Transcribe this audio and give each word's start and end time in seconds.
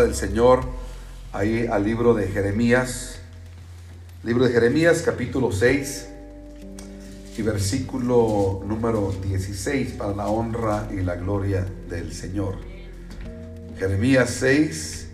del 0.00 0.14
Señor 0.14 0.60
ahí 1.32 1.66
al 1.66 1.84
libro 1.84 2.14
de 2.14 2.28
Jeremías. 2.28 3.18
Libro 4.24 4.44
de 4.44 4.52
Jeremías 4.52 5.02
capítulo 5.04 5.52
6 5.52 6.08
y 7.36 7.42
versículo 7.42 8.62
número 8.66 9.12
16 9.22 9.92
para 9.92 10.14
la 10.14 10.26
honra 10.28 10.88
y 10.92 11.02
la 11.02 11.14
gloria 11.14 11.66
del 11.88 12.12
Señor. 12.12 12.56
Jeremías 13.78 14.30
6, 14.30 15.08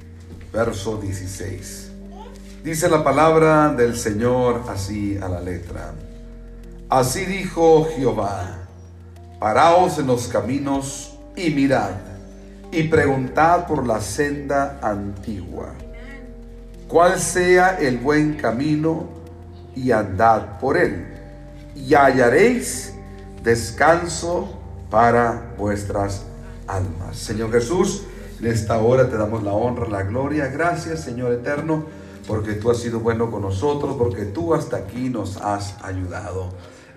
verso 0.52 0.96
16. 0.96 1.90
Dice 2.62 2.88
la 2.88 3.04
palabra 3.04 3.74
del 3.74 3.96
Señor 3.96 4.62
así 4.68 5.18
a 5.18 5.28
la 5.28 5.40
letra. 5.40 5.94
Así 6.88 7.26
dijo 7.26 7.86
Jehová, 7.94 8.66
paraos 9.38 9.98
en 9.98 10.06
los 10.06 10.28
caminos 10.28 11.18
y 11.36 11.50
mirad 11.50 12.13
y 12.74 12.88
preguntad 12.88 13.66
por 13.66 13.86
la 13.86 14.00
senda 14.00 14.80
antigua, 14.82 15.74
cuál 16.88 17.20
sea 17.20 17.78
el 17.78 17.98
buen 17.98 18.34
camino 18.34 19.08
y 19.76 19.92
andad 19.92 20.58
por 20.58 20.76
él, 20.76 21.06
y 21.76 21.94
hallaréis 21.94 22.92
descanso 23.44 24.58
para 24.90 25.54
vuestras 25.56 26.24
almas. 26.66 27.16
Señor 27.16 27.52
Jesús, 27.52 28.04
en 28.40 28.48
esta 28.48 28.78
hora 28.78 29.08
te 29.08 29.16
damos 29.16 29.42
la 29.44 29.52
honra, 29.52 29.88
la 29.88 30.02
gloria. 30.02 30.48
Gracias, 30.48 31.00
Señor 31.00 31.32
eterno, 31.32 31.84
porque 32.26 32.54
tú 32.54 32.70
has 32.70 32.78
sido 32.78 33.00
bueno 33.00 33.30
con 33.30 33.42
nosotros, 33.42 33.96
porque 33.96 34.24
tú 34.24 34.52
hasta 34.52 34.78
aquí 34.78 35.10
nos 35.10 35.36
has 35.36 35.76
ayudado. 35.82 36.50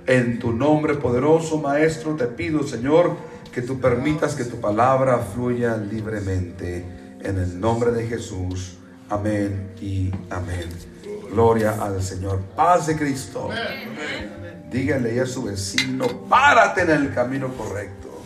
En 0.08 0.39
tu 0.39 0.53
nombre 0.53 0.95
poderoso, 0.95 1.58
Maestro, 1.58 2.16
te 2.16 2.25
pido, 2.25 2.64
Señor, 2.64 3.17
que 3.58 3.63
tú 3.63 3.81
permitas 3.81 4.36
que 4.36 4.44
tu 4.44 4.61
palabra 4.61 5.17
fluya 5.17 5.77
libremente. 5.77 6.86
En 7.22 7.39
el 7.39 7.59
nombre 7.59 7.89
de 7.89 8.05
Jesús. 8.05 8.77
Amén 9.09 9.73
y 9.81 10.11
amén. 10.30 10.69
Gloria 11.31 11.75
al 11.81 12.03
Señor. 12.03 12.39
Paz 12.55 12.85
de 12.85 12.95
Cristo. 12.95 13.50
Dígale 14.69 15.19
a 15.19 15.25
su 15.25 15.45
vecino, 15.45 16.05
párate 16.30 16.83
en 16.83 16.91
el 16.91 17.13
camino 17.16 17.52
correcto. 17.52 18.22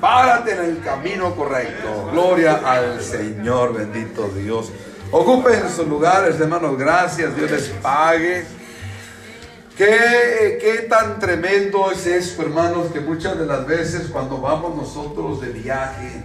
Párate 0.00 0.52
en 0.52 0.60
el 0.60 0.80
camino 0.80 1.34
correcto. 1.34 2.10
Gloria 2.12 2.60
al 2.64 3.00
Señor, 3.00 3.74
bendito 3.74 4.28
Dios. 4.28 4.70
Ocupen 5.10 5.68
sus 5.74 5.88
lugares, 5.88 6.38
hermanos. 6.38 6.78
Gracias. 6.78 7.34
Dios 7.34 7.50
les 7.50 7.68
pague. 7.82 8.57
¿Qué, 9.78 10.58
qué 10.60 10.88
tan 10.88 11.20
tremendo 11.20 11.92
es 11.92 12.04
esto, 12.04 12.42
hermanos, 12.42 12.88
que 12.92 12.98
muchas 12.98 13.38
de 13.38 13.46
las 13.46 13.64
veces 13.64 14.08
cuando 14.10 14.40
vamos 14.40 14.74
nosotros 14.74 15.40
de 15.40 15.50
viaje, 15.52 16.24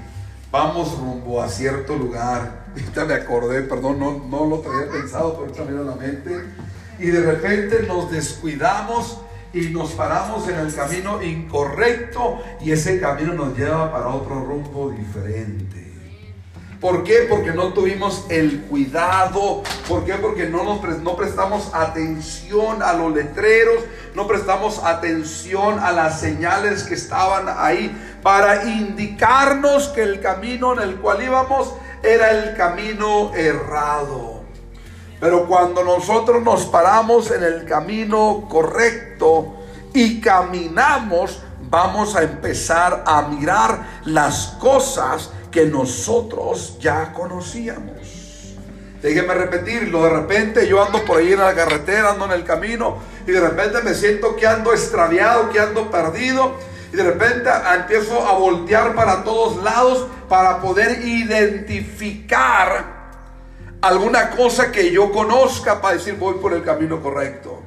vamos 0.52 0.98
rumbo 0.98 1.40
a 1.40 1.48
cierto 1.48 1.96
lugar. 1.96 2.66
Ahorita 2.72 3.06
me 3.06 3.14
acordé, 3.14 3.62
perdón, 3.62 4.00
no, 4.00 4.26
no 4.28 4.48
lo 4.48 4.60
traía 4.62 4.90
pensado, 4.90 5.34
pero 5.34 5.44
ahorita 5.44 5.66
me 5.66 5.84
la 5.84 5.96
mente. 5.96 6.46
Y 6.98 7.12
de 7.12 7.22
repente 7.22 7.86
nos 7.88 8.10
descuidamos 8.10 9.20
y 9.54 9.68
nos 9.68 9.92
paramos 9.92 10.48
en 10.50 10.56
el 10.56 10.74
camino 10.74 11.22
incorrecto 11.22 12.42
y 12.60 12.72
ese 12.72 13.00
camino 13.00 13.34
nos 13.34 13.56
lleva 13.56 13.92
para 13.92 14.08
otro 14.08 14.44
rumbo 14.44 14.90
diferente. 14.90 15.83
¿Por 16.84 17.06
qué? 17.06 17.28
Porque 17.30 17.54
no 17.54 17.72
tuvimos 17.72 18.26
el 18.28 18.64
cuidado. 18.64 19.64
¿Por 19.88 20.04
qué? 20.04 20.16
Porque 20.16 20.48
no, 20.48 20.66
nos 20.66 20.82
no 21.00 21.16
prestamos 21.16 21.74
atención 21.74 22.84
a 22.84 22.92
los 22.92 23.14
letreros, 23.14 23.86
no 24.14 24.28
prestamos 24.28 24.84
atención 24.84 25.80
a 25.80 25.94
las 25.94 26.20
señales 26.20 26.84
que 26.84 26.96
estaban 26.96 27.46
ahí 27.48 28.20
para 28.22 28.66
indicarnos 28.66 29.88
que 29.88 30.04
el 30.04 30.20
camino 30.20 30.74
en 30.74 30.82
el 30.82 30.96
cual 30.98 31.24
íbamos 31.24 31.74
era 32.04 32.32
el 32.32 32.54
camino 32.58 33.34
errado. 33.34 34.42
Pero 35.22 35.48
cuando 35.48 35.86
nosotros 35.86 36.44
nos 36.44 36.66
paramos 36.66 37.32
en 37.32 37.44
el 37.44 37.64
camino 37.64 38.46
correcto 38.50 39.56
y 39.94 40.20
caminamos, 40.20 41.42
vamos 41.70 42.18
a 42.18 42.24
empezar 42.24 43.06
a 43.08 43.22
mirar 43.22 44.02
las 44.04 44.58
cosas 44.60 45.30
que 45.54 45.66
nosotros 45.68 46.78
ya 46.80 47.14
conocíamos. 47.14 48.56
Déjeme 49.02 49.34
repetirlo, 49.36 50.04
de 50.04 50.10
repente 50.10 50.68
yo 50.68 50.84
ando 50.84 51.06
por 51.06 51.20
ahí 51.20 51.34
en 51.34 51.40
la 51.40 51.54
carretera, 51.54 52.12
ando 52.12 52.26
en 52.26 52.32
el 52.32 52.44
camino 52.44 52.98
y 53.28 53.32
de 53.32 53.40
repente 53.40 53.82
me 53.84 53.94
siento 53.94 54.36
que 54.36 54.48
ando 54.48 54.74
extraviado, 54.74 55.50
que 55.52 55.60
ando 55.60 55.92
perdido 55.92 56.56
y 56.92 56.96
de 56.96 57.04
repente 57.04 57.50
empiezo 57.76 58.26
a 58.26 58.34
voltear 58.38 58.96
para 58.96 59.24
todos 59.24 59.62
lados 59.64 60.08
para 60.28 60.60
poder 60.60 61.06
identificar 61.06 63.04
alguna 63.82 64.32
cosa 64.32 64.72
que 64.72 64.90
yo 64.92 65.12
conozca 65.12 65.82
para 65.82 65.96
decir 65.96 66.16
voy 66.16 66.36
por 66.36 66.54
el 66.54 66.64
camino 66.64 67.02
correcto. 67.02 67.62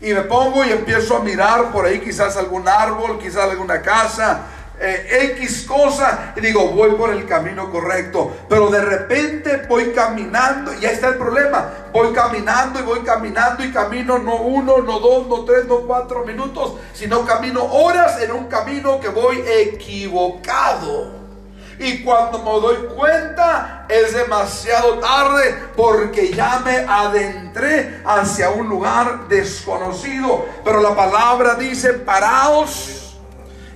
Y 0.00 0.12
me 0.12 0.22
pongo 0.22 0.64
y 0.64 0.70
empiezo 0.70 1.16
a 1.16 1.20
mirar 1.20 1.72
por 1.72 1.84
ahí 1.84 2.00
quizás 2.00 2.36
algún 2.36 2.68
árbol, 2.68 3.18
quizás 3.18 3.50
alguna 3.50 3.82
casa, 3.82 4.46
eh, 4.78 5.32
X 5.38 5.64
cosa 5.66 6.34
y 6.36 6.40
digo, 6.40 6.68
voy 6.68 6.90
por 6.92 7.10
el 7.10 7.26
camino 7.26 7.70
correcto. 7.70 8.36
Pero 8.48 8.68
de 8.68 8.82
repente 8.82 9.64
voy 9.68 9.92
caminando 9.92 10.74
y 10.74 10.84
ahí 10.84 10.94
está 10.94 11.08
el 11.08 11.16
problema. 11.16 11.70
Voy 11.92 12.12
caminando 12.12 12.78
y 12.78 12.82
voy 12.82 13.00
caminando 13.00 13.64
y 13.64 13.72
camino 13.72 14.18
no 14.18 14.36
uno, 14.36 14.78
no 14.82 15.00
dos, 15.00 15.26
no 15.28 15.44
tres, 15.44 15.64
no 15.66 15.80
cuatro 15.80 16.24
minutos, 16.24 16.74
sino 16.92 17.24
camino 17.24 17.64
horas 17.64 18.20
en 18.20 18.32
un 18.32 18.46
camino 18.46 19.00
que 19.00 19.08
voy 19.08 19.42
equivocado. 19.46 21.24
Y 21.78 22.02
cuando 22.02 22.38
me 22.38 22.50
doy 22.60 22.76
cuenta 22.96 23.86
es 23.88 24.14
demasiado 24.14 24.98
tarde 24.98 25.54
porque 25.76 26.32
ya 26.32 26.60
me 26.64 26.78
adentré 26.78 28.00
hacia 28.04 28.50
un 28.50 28.68
lugar 28.68 29.28
desconocido. 29.28 30.46
Pero 30.64 30.80
la 30.80 30.94
palabra 30.94 31.54
dice, 31.54 31.94
paraos 31.94 33.05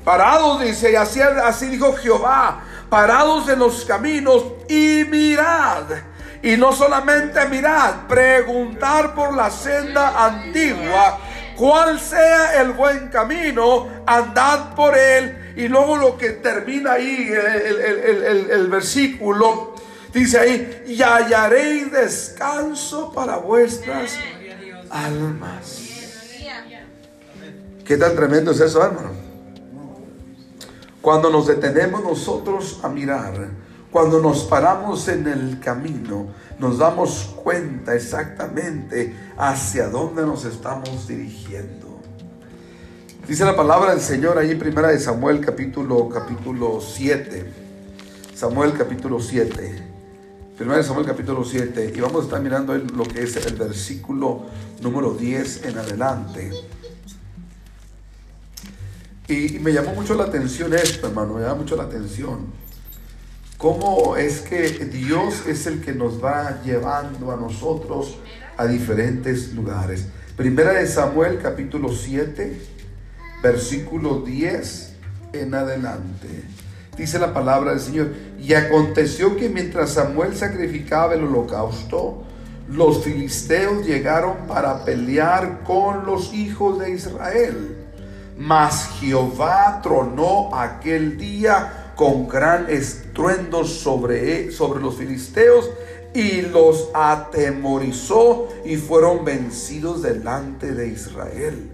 Parados, 0.04 0.62
dice, 0.62 0.92
y 0.92 0.94
así, 0.96 1.20
así 1.20 1.66
dijo 1.66 1.94
Jehová, 1.94 2.62
parados 2.88 3.48
en 3.48 3.58
los 3.58 3.84
caminos 3.84 4.44
y 4.68 5.04
mirad. 5.04 5.84
Y 6.42 6.56
no 6.56 6.72
solamente 6.72 7.46
mirad, 7.48 8.06
preguntar 8.08 9.14
por 9.14 9.34
la 9.34 9.50
senda 9.50 10.24
antigua, 10.26 11.18
cuál 11.56 12.00
sea 12.00 12.62
el 12.62 12.72
buen 12.72 13.08
camino, 13.08 13.88
andad 14.06 14.74
por 14.74 14.96
él. 14.96 15.52
Y 15.56 15.68
luego 15.68 15.96
lo 15.96 16.16
que 16.16 16.30
termina 16.30 16.92
ahí, 16.92 17.30
el, 17.30 18.50
el 18.50 18.66
versículo, 18.68 19.74
dice 20.14 20.38
ahí, 20.38 20.84
y 20.86 21.02
hallaréis 21.02 21.92
descanso 21.92 23.12
para 23.12 23.36
vuestras 23.36 24.16
almas. 24.90 25.82
¿Qué 27.84 27.96
tan 27.98 28.14
tremendo 28.16 28.52
es 28.52 28.60
eso, 28.60 28.82
hermano? 28.82 29.19
Cuando 31.00 31.30
nos 31.30 31.46
detenemos 31.46 32.02
nosotros 32.04 32.80
a 32.82 32.88
mirar, 32.88 33.48
cuando 33.90 34.20
nos 34.20 34.44
paramos 34.44 35.08
en 35.08 35.26
el 35.26 35.58
camino, 35.58 36.26
nos 36.58 36.78
damos 36.78 37.34
cuenta 37.42 37.94
exactamente 37.94 39.16
hacia 39.38 39.88
dónde 39.88 40.22
nos 40.22 40.44
estamos 40.44 41.08
dirigiendo. 41.08 41.98
Dice 43.26 43.44
la 43.44 43.56
palabra 43.56 43.92
del 43.92 44.00
Señor 44.00 44.38
ahí 44.38 44.54
primera 44.56 44.88
de 44.88 44.98
Samuel 44.98 45.40
capítulo 45.40 46.08
capítulo 46.08 46.80
7. 46.80 47.50
Samuel 48.34 48.74
capítulo 48.74 49.20
7. 49.20 49.82
Primera 50.56 50.76
de 50.76 50.84
Samuel 50.84 51.06
capítulo 51.06 51.44
7 51.44 51.94
y 51.96 52.00
vamos 52.00 52.22
a 52.22 52.24
estar 52.24 52.42
mirando 52.42 52.76
lo 52.76 53.04
que 53.04 53.22
es 53.22 53.36
el 53.36 53.56
versículo 53.56 54.42
número 54.82 55.14
10 55.14 55.64
en 55.64 55.78
adelante. 55.78 56.50
Y, 59.30 59.60
me 59.60 59.72
llamó 59.72 59.94
mucho 59.94 60.14
la 60.14 60.24
atención 60.24 60.74
esto, 60.74 61.06
hermano, 61.06 61.34
me 61.34 61.42
llama 61.42 61.54
mucho 61.54 61.76
la 61.76 61.84
atención. 61.84 62.46
¿Cómo 63.58 64.16
es 64.16 64.40
que 64.40 64.68
Dios 64.86 65.46
es 65.46 65.68
el 65.68 65.80
que 65.80 65.92
nos 65.92 66.22
va 66.22 66.60
llevando 66.64 67.30
a 67.30 67.36
nosotros 67.36 68.18
a 68.56 68.66
diferentes 68.66 69.52
lugares? 69.52 70.08
Primera 70.36 70.72
de 70.72 70.86
Samuel 70.88 71.38
capítulo 71.40 71.92
7, 71.92 72.60
versículo 73.40 74.22
10 74.22 74.94
en 75.34 75.54
adelante. 75.54 76.42
Dice 76.96 77.20
la 77.20 77.32
palabra 77.32 77.70
del 77.70 77.80
Señor. 77.80 78.08
Y 78.40 78.54
aconteció 78.54 79.36
que 79.36 79.48
mientras 79.48 79.90
Samuel 79.90 80.36
sacrificaba 80.36 81.14
el 81.14 81.22
holocausto, 81.22 82.24
los 82.68 83.04
filisteos 83.04 83.86
llegaron 83.86 84.48
para 84.48 84.84
pelear 84.84 85.62
con 85.62 86.04
los 86.04 86.34
hijos 86.34 86.80
de 86.80 86.90
Israel. 86.90 87.79
Mas 88.40 88.88
Jehová 88.98 89.80
tronó 89.82 90.54
aquel 90.54 91.18
día 91.18 91.92
con 91.94 92.26
gran 92.26 92.70
estruendo 92.70 93.66
sobre, 93.66 94.46
e, 94.46 94.50
sobre 94.50 94.80
los 94.80 94.96
filisteos 94.96 95.68
y 96.14 96.40
los 96.40 96.88
atemorizó 96.94 98.48
y 98.64 98.78
fueron 98.78 99.26
vencidos 99.26 100.00
delante 100.00 100.72
de 100.72 100.88
Israel. 100.88 101.70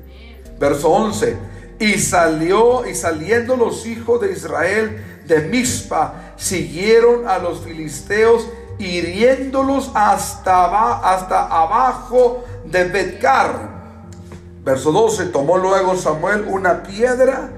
Verso 0.59 0.91
11. 0.91 1.37
Y 1.79 2.01
salió 2.01 2.85
y 2.85 2.97
saliendo 2.97 3.55
los 3.55 3.87
hijos 3.87 4.21
de 4.21 4.33
Israel 4.33 5.21
de 5.25 5.43
Mispa 5.43 6.35
siguieron 6.37 7.29
a 7.29 7.39
los 7.39 7.61
filisteos 7.61 8.45
hiriéndolos 8.81 9.93
hasta, 9.95 10.99
hasta 11.15 11.47
abajo 11.47 12.43
de 12.65 12.83
Betcar. 12.89 13.75
Verso 14.67 14.91
12, 14.91 15.27
tomó 15.27 15.59
luego 15.59 15.97
Samuel 15.97 16.45
una 16.49 16.83
piedra 16.83 17.51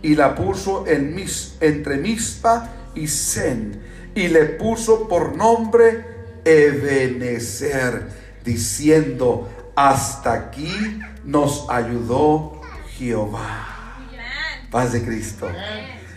y 0.00 0.14
la 0.14 0.34
puso 0.34 0.86
en 0.86 1.14
mis, 1.14 1.56
entre 1.60 1.98
Mispa 1.98 2.70
y 2.94 3.06
Sen 3.06 3.82
y 4.14 4.28
le 4.28 4.46
puso 4.46 5.06
por 5.06 5.36
nombre 5.36 6.06
Ebenezer, 6.42 8.08
diciendo, 8.42 9.46
hasta 9.76 10.32
aquí 10.32 10.72
nos 11.22 11.66
ayudó 11.68 12.62
Jehová. 12.96 13.98
Paz 14.70 14.92
de 14.92 15.04
Cristo. 15.04 15.48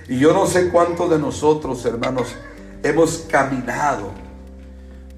Y 0.08 0.18
yo 0.18 0.32
no 0.32 0.48
sé 0.48 0.70
cuántos 0.70 1.10
de 1.10 1.20
nosotros, 1.20 1.86
hermanos, 1.86 2.36
hemos 2.84 3.26
caminado 3.30 4.12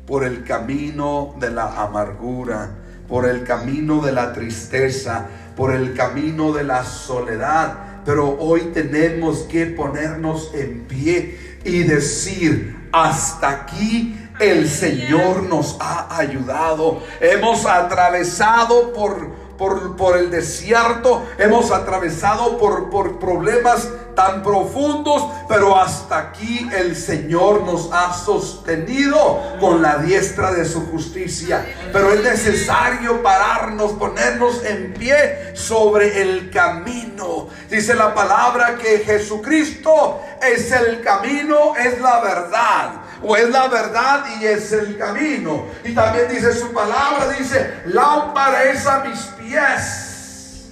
por 0.07 0.23
el 0.23 0.43
camino 0.43 1.35
de 1.39 1.51
la 1.51 1.83
amargura, 1.83 2.78
por 3.09 3.27
el 3.27 3.43
camino 3.43 4.01
de 4.01 4.11
la 4.11 4.31
tristeza, 4.31 5.25
por 5.55 5.73
el 5.73 5.95
camino 5.95 6.53
de 6.53 6.63
la 6.63 6.85
soledad. 6.85 8.03
Pero 8.05 8.37
hoy 8.39 8.69
tenemos 8.73 9.39
que 9.39 9.65
ponernos 9.65 10.51
en 10.53 10.81
pie 10.81 11.57
y 11.65 11.83
decir, 11.83 12.87
hasta 12.91 13.49
aquí 13.49 14.15
el 14.39 14.69
Señor 14.69 15.43
nos 15.43 15.77
ha 15.81 16.17
ayudado. 16.17 17.03
Hemos 17.19 17.65
atravesado 17.65 18.93
por 18.93 19.38
por, 19.59 20.17
el 20.17 20.31
desierto, 20.31 21.27
hemos 21.37 21.69
atravesado 21.69 22.57
por, 22.57 22.89
por 22.89 23.19
problemas 23.19 23.89
tan 24.15 24.41
profundos, 24.41 25.21
pero 25.49 25.77
hasta 25.77 26.17
aquí 26.17 26.69
el 26.73 26.95
Señor 26.95 27.63
nos 27.63 27.89
ha 27.91 28.13
sostenido 28.13 29.57
con 29.59 29.81
la 29.81 29.97
diestra 29.97 30.53
de 30.53 30.63
su 30.63 30.89
justicia. 30.89 31.65
Pero 31.91 32.13
es 32.13 32.23
necesario 32.23 33.21
pararnos, 33.21 33.91
ponernos 33.93 34.63
en 34.63 34.93
pie 34.93 35.51
sobre 35.55 36.21
el 36.21 36.49
camino. 36.49 37.49
Dice 37.69 37.95
la 37.95 38.13
palabra 38.13 38.77
que 38.77 38.99
Jesucristo 38.99 40.21
es 40.41 40.71
el 40.71 41.01
camino, 41.01 41.75
es 41.75 41.99
la 41.99 42.21
verdad 42.21 42.91
o 43.21 43.35
es 43.35 43.49
la 43.49 43.67
verdad 43.67 44.25
y 44.39 44.45
es 44.45 44.71
el 44.71 44.97
camino. 44.97 45.65
Y 45.83 45.93
también 45.93 46.27
dice 46.29 46.53
su 46.53 46.71
palabra, 46.71 47.29
dice, 47.37 47.81
lámpara 47.85 48.63
es 48.65 48.85
a 48.85 48.99
mis 49.03 49.19
pies. 49.49 50.69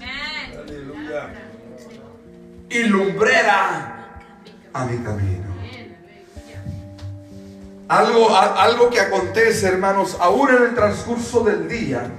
Aleluya. 0.56 1.30
Y 2.70 2.84
lumbrera 2.84 4.22
a 4.74 4.86
mi 4.86 4.98
camino. 5.00 5.48
Algo, 7.88 8.36
algo 8.36 8.90
que 8.90 9.00
acontece, 9.00 9.68
hermanos, 9.68 10.18
aún 10.20 10.50
en 10.50 10.64
el 10.64 10.76
transcurso 10.76 11.46
del 11.46 11.70
día, 11.70 12.12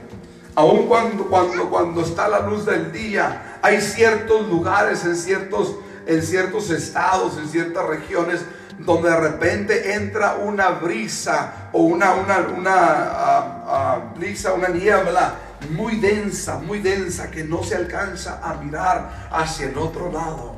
aún 0.54 0.86
cuando, 0.86 1.26
cuando, 1.26 1.68
cuando 1.68 2.00
está 2.00 2.26
la 2.26 2.40
luz 2.40 2.64
del 2.64 2.90
día, 2.90 3.58
hay 3.60 3.82
ciertos 3.82 4.48
lugares, 4.48 5.04
en 5.04 5.14
ciertos, 5.14 5.76
en 6.06 6.22
ciertos 6.22 6.70
estados, 6.70 7.36
en 7.36 7.48
ciertas 7.50 7.84
regiones, 7.84 8.40
donde 8.78 9.10
de 9.10 9.20
repente 9.20 9.92
entra 9.92 10.36
una 10.36 10.70
brisa 10.70 11.68
o 11.72 11.82
una, 11.82 12.14
una, 12.14 12.38
una 12.56 12.72
ah, 12.72 13.64
ah, 13.66 14.00
brisa, 14.16 14.54
una 14.54 14.68
niebla 14.68 15.34
muy 15.70 15.96
densa, 15.96 16.58
muy 16.58 16.80
densa, 16.80 17.30
que 17.30 17.44
no 17.44 17.62
se 17.62 17.76
alcanza 17.76 18.40
a 18.42 18.54
mirar 18.54 19.28
hacia 19.30 19.68
el 19.68 19.78
otro 19.78 20.10
lado. 20.12 20.56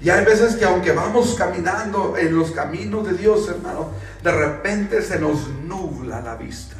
Y 0.00 0.10
hay 0.10 0.24
veces 0.24 0.56
que 0.56 0.64
aunque 0.64 0.92
vamos 0.92 1.34
caminando 1.34 2.16
en 2.16 2.36
los 2.36 2.50
caminos 2.50 3.06
de 3.06 3.14
Dios, 3.14 3.48
hermano, 3.48 3.90
de 4.22 4.32
repente 4.32 5.02
se 5.02 5.18
nos 5.18 5.48
nubla 5.48 6.20
la 6.20 6.36
vista. 6.36 6.76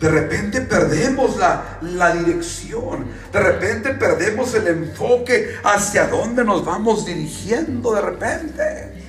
De 0.00 0.10
repente 0.10 0.60
perdemos 0.60 1.38
la, 1.38 1.78
la, 1.80 2.14
dirección. 2.14 3.06
De 3.32 3.40
repente 3.40 3.94
perdemos 3.94 4.52
el 4.54 4.68
enfoque 4.68 5.56
hacia 5.64 6.06
dónde 6.08 6.44
nos 6.44 6.64
vamos 6.64 7.06
dirigiendo 7.06 7.94
de 7.94 8.00
repente. 8.02 9.02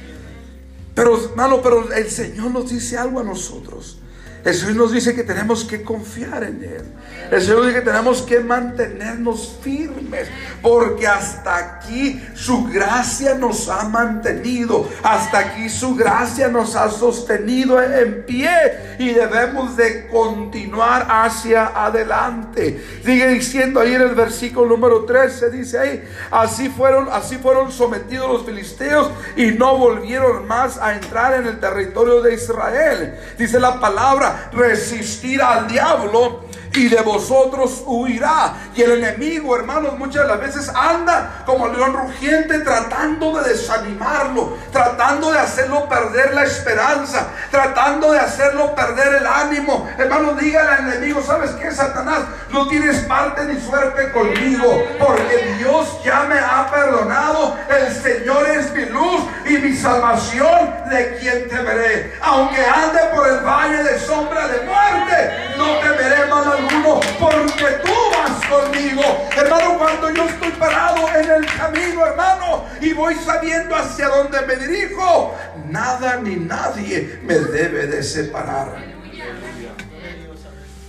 Pero, 0.95 1.21
hermano, 1.29 1.61
pero 1.61 1.91
el 1.91 2.09
Señor 2.09 2.51
nos 2.51 2.69
dice 2.69 2.97
algo 2.97 3.19
a 3.19 3.23
nosotros. 3.23 3.99
El 4.47 4.77
nos 4.77 4.93
dice 4.93 5.13
que 5.13 5.25
tenemos 5.25 5.65
que 5.65 5.83
confiar 5.83 6.41
en 6.45 6.63
Él. 6.63 6.83
El 7.29 7.41
Señor 7.41 7.65
dice 7.65 7.79
que 7.79 7.85
tenemos 7.85 8.21
que 8.21 8.39
mantenernos 8.39 9.57
firmes. 9.61 10.29
Porque 10.61 11.05
hasta 11.05 11.57
aquí 11.57 12.23
su 12.33 12.63
gracia 12.63 13.33
nos 13.33 13.67
ha 13.67 13.89
mantenido. 13.89 14.89
Hasta 15.03 15.39
aquí 15.39 15.67
su 15.67 15.95
gracia 15.95 16.47
nos 16.47 16.77
ha 16.77 16.89
sostenido 16.89 17.81
en 17.81 18.25
pie. 18.25 18.95
Y 18.99 19.09
debemos 19.09 19.75
de 19.75 20.07
continuar 20.07 21.05
hacia 21.09 21.67
adelante. 21.67 22.81
Sigue 23.03 23.27
diciendo 23.27 23.81
ahí 23.81 23.95
en 23.95 24.01
el 24.01 24.15
versículo 24.15 24.69
número 24.77 25.03
13. 25.03 25.51
Dice 25.51 25.77
ahí. 25.77 26.03
Así 26.31 26.69
fueron, 26.69 27.09
así 27.11 27.35
fueron 27.35 27.69
sometidos 27.69 28.31
los 28.31 28.45
filisteos. 28.45 29.11
Y 29.35 29.47
no 29.47 29.77
volvieron 29.77 30.47
más 30.47 30.77
a 30.77 30.95
entrar 30.95 31.33
en 31.33 31.47
el 31.47 31.59
territorio 31.59 32.21
de 32.21 32.33
Israel. 32.35 33.13
Dice 33.37 33.59
la 33.59 33.81
palabra 33.81 34.36
resistir 34.51 35.41
al 35.41 35.67
diablo 35.67 36.46
y 36.77 36.89
de 36.89 37.01
vosotros 37.01 37.81
huirá. 37.85 38.53
Y 38.75 38.83
el 38.83 39.03
enemigo, 39.03 39.55
hermanos, 39.55 39.97
muchas 39.97 40.27
las 40.27 40.39
veces 40.39 40.69
anda 40.69 41.43
como 41.45 41.67
león 41.67 41.93
rugiente 41.93 42.59
tratando 42.59 43.41
de 43.41 43.49
desanimarlo, 43.49 44.57
tratando 44.71 45.31
de 45.31 45.39
hacerlo 45.39 45.89
perder 45.89 46.35
la 46.35 46.43
esperanza, 46.43 47.29
tratando 47.49 48.11
de 48.11 48.19
hacerlo 48.19 48.75
perder 48.75 49.15
el 49.15 49.25
ánimo. 49.25 49.89
Hermanos, 49.97 50.39
dígale 50.39 50.69
al 50.69 50.93
enemigo, 50.93 51.21
¿sabes 51.23 51.51
qué, 51.51 51.71
Satanás? 51.71 52.19
No 52.51 52.67
tienes 52.67 52.99
parte 53.05 53.45
ni 53.45 53.59
suerte 53.59 54.11
conmigo, 54.11 54.83
porque 54.99 55.55
Dios 55.57 55.99
ya 56.03 56.23
me 56.23 56.37
ha 56.37 56.69
perdonado. 56.71 57.57
El 57.69 57.91
Señor 57.91 58.47
es 58.49 58.71
mi 58.73 58.85
luz 58.85 59.23
y 59.45 59.57
mi 59.57 59.75
salvación, 59.75 60.75
de 60.89 61.17
quien 61.17 61.49
temeré. 61.49 62.17
Aunque 62.21 62.63
ande 62.63 62.99
por 63.15 63.27
el 63.27 63.39
valle 63.39 63.83
de 63.83 63.99
sombra 63.99 64.47
de 64.47 64.61
muerte, 64.61 65.55
no 65.57 65.65
temeré 65.79 65.96
alguno, 66.45 66.99
porque 67.19 67.65
tú 67.83 67.93
vas 68.11 68.45
conmigo. 68.45 69.03
Hermano, 69.35 69.77
cuando 69.77 70.09
yo 70.11 70.23
estoy 70.25 70.51
parado 70.51 71.07
en 71.15 71.31
el 71.31 71.45
camino, 71.45 72.05
hermano, 72.05 72.65
y 72.81 72.93
voy 72.93 73.15
sabiendo 73.15 73.75
hacia 73.75 74.07
donde 74.09 74.41
me 74.41 74.55
dirijo, 74.55 75.35
nada 75.69 76.17
ni 76.17 76.35
nadie 76.35 77.19
me 77.23 77.35
debe 77.35 77.87
de 77.87 78.03
separar. 78.03 78.77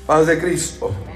Paz 0.07 0.26
de 0.26 0.38
Cristo. 0.38 1.07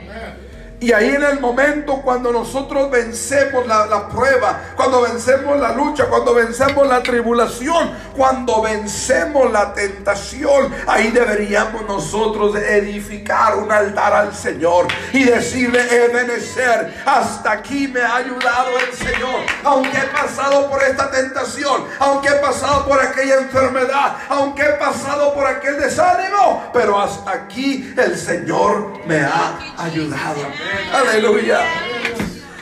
Y 0.82 0.92
ahí 0.92 1.10
en 1.10 1.22
el 1.22 1.38
momento 1.38 2.02
cuando 2.02 2.32
nosotros 2.32 2.90
vencemos 2.90 3.64
la, 3.68 4.08
prueba, 4.08 4.62
cuando 4.74 5.02
vencemos 5.02 5.60
la 5.60 5.70
lucha, 5.76 6.06
cuando 6.06 6.34
vencemos 6.34 6.88
la 6.88 7.00
tribulación, 7.00 7.92
cuando 8.16 8.60
vencemos 8.62 9.52
la 9.52 9.72
tentación, 9.74 10.74
ahí 10.88 11.12
deberíamos 11.12 11.86
nosotros 11.86 12.56
edificar 12.56 13.58
un 13.58 13.70
altar 13.70 14.12
al 14.12 14.34
Señor 14.34 14.88
y 15.12 15.22
decirle, 15.22 15.86
Ebenezer, 15.88 17.00
hasta 17.06 17.52
aquí 17.52 17.86
me 17.86 18.00
ha 18.00 18.16
ayudado 18.16 18.70
el 18.80 18.92
Señor. 18.92 19.40
Aunque 19.62 19.96
he 19.96 20.08
pasado 20.08 20.68
por 20.68 20.82
esta 20.82 21.12
tentación, 21.12 21.84
aunque 22.00 22.28
he 22.28 22.40
pasado 22.40 22.86
por 22.88 23.00
aquella 23.00 23.36
enfermedad, 23.36 24.16
aunque 24.28 24.62
he 24.62 24.72
pasado 24.72 25.32
por 25.32 25.46
aquel 25.46 25.78
desánimo, 25.78 26.70
pero 26.72 27.00
hasta 27.00 27.30
aquí 27.30 27.94
el 27.96 28.18
Señor 28.18 29.06
me 29.06 29.20
ha 29.20 29.60
ayudado. 29.78 30.71
Aleluya. 30.92 31.60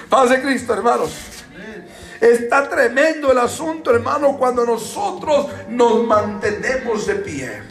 Paz 0.09 0.31
de 0.31 0.43
Cristo, 0.43 0.75
hermanos. 0.75 1.13
Está 2.21 2.69
tremendo 2.69 3.33
el 3.33 3.39
asunto, 3.39 3.95
hermano, 3.95 4.37
cuando 4.37 4.67
nosotros 4.67 5.47
nos 5.69 6.05
mantenemos 6.05 7.07
de 7.07 7.15
pie. 7.15 7.63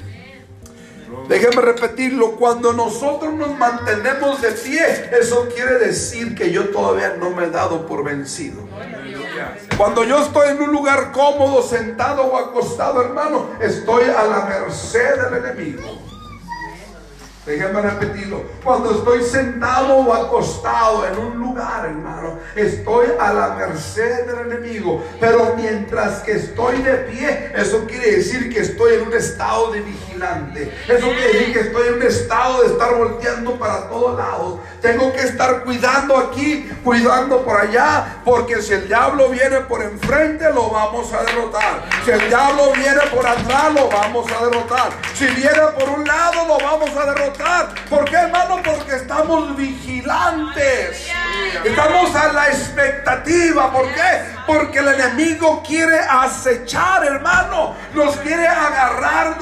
Déjeme 1.27 1.61
repetirlo, 1.61 2.31
cuando 2.35 2.73
nosotros 2.73 3.33
nos 3.33 3.55
mantenemos 3.57 4.41
de 4.41 4.51
pie, 4.51 5.11
eso 5.19 5.47
quiere 5.53 5.77
decir 5.77 6.35
que 6.35 6.51
yo 6.51 6.69
todavía 6.69 7.15
no 7.19 7.29
me 7.29 7.45
he 7.45 7.49
dado 7.49 7.85
por 7.85 8.03
vencido. 8.03 8.67
Cuando 9.77 10.03
yo 10.03 10.23
estoy 10.23 10.49
en 10.49 10.61
un 10.61 10.71
lugar 10.71 11.11
cómodo, 11.11 11.61
sentado 11.61 12.23
o 12.23 12.37
acostado, 12.37 13.01
hermano, 13.01 13.51
estoy 13.61 14.05
a 14.05 14.23
la 14.23 14.45
merced 14.45 15.21
del 15.21 15.45
enemigo. 15.45 16.08
Déjenme 17.49 17.81
repetirlo. 17.81 18.43
Cuando 18.63 18.91
estoy 18.91 19.23
sentado 19.23 19.97
o 19.97 20.13
acostado 20.13 21.07
en 21.07 21.17
un 21.17 21.39
lugar, 21.39 21.83
hermano, 21.83 22.37
estoy 22.55 23.07
a 23.19 23.33
la 23.33 23.55
merced 23.55 24.27
del 24.27 24.51
enemigo. 24.51 25.03
Pero 25.19 25.55
mientras 25.55 26.21
que 26.21 26.33
estoy 26.33 26.83
de 26.83 26.93
pie, 27.09 27.51
eso 27.55 27.87
quiere 27.87 28.17
decir 28.17 28.53
que 28.53 28.59
estoy 28.59 28.93
en 28.93 29.07
un 29.07 29.13
estado 29.13 29.71
de 29.71 29.81
Eso 30.87 31.07
quiere 31.07 31.33
decir 31.33 31.53
que 31.53 31.59
estoy 31.59 31.87
en 31.87 31.93
un 31.95 32.03
estado 32.03 32.61
de 32.61 32.67
estar 32.67 32.93
volteando 32.95 33.57
para 33.57 33.87
todos 33.87 34.17
lados. 34.17 34.59
Tengo 34.81 35.11
que 35.13 35.21
estar 35.21 35.63
cuidando 35.63 36.17
aquí, 36.17 36.69
cuidando 36.83 37.43
por 37.43 37.59
allá, 37.59 38.17
porque 38.23 38.61
si 38.61 38.73
el 38.73 38.87
diablo 38.87 39.29
viene 39.29 39.61
por 39.61 39.81
enfrente, 39.81 40.45
lo 40.53 40.69
vamos 40.69 41.11
a 41.13 41.23
derrotar. 41.23 41.83
Si 42.05 42.11
el 42.11 42.27
diablo 42.27 42.71
viene 42.73 43.01
por 43.13 43.25
atrás, 43.25 43.73
lo 43.73 43.89
vamos 43.89 44.31
a 44.31 44.45
derrotar. 44.45 44.91
Si 45.13 45.25
viene 45.27 45.61
por 45.77 45.89
un 45.89 46.05
lado, 46.05 46.45
lo 46.47 46.57
vamos 46.57 46.89
a 46.95 47.05
derrotar. 47.13 47.69
¿Por 47.89 48.05
qué, 48.05 48.15
hermano? 48.15 48.61
Porque 48.63 48.95
estamos 48.95 49.55
vigilantes. 49.55 51.07
Estamos 51.63 52.15
a 52.15 52.33
la 52.33 52.47
expectativa. 52.47 53.71
¿Por 53.71 53.87
qué? 53.87 54.39
Porque 54.47 54.79
el 54.79 54.87
enemigo 54.87 55.61
quiere 55.65 55.99
acechar, 55.99 57.05
hermano. 57.05 57.75
Nos 57.93 58.15
quiere 58.17 58.47
agarrar 58.47 59.37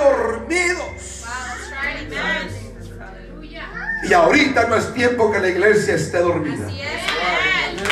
Y 4.04 4.14
ahorita 4.14 4.68
no 4.68 4.76
es 4.76 4.94
tiempo 4.94 5.32
que 5.32 5.40
la 5.40 5.50
iglesia 5.50 5.96
esté 5.96 6.20
dormida. 6.20 6.68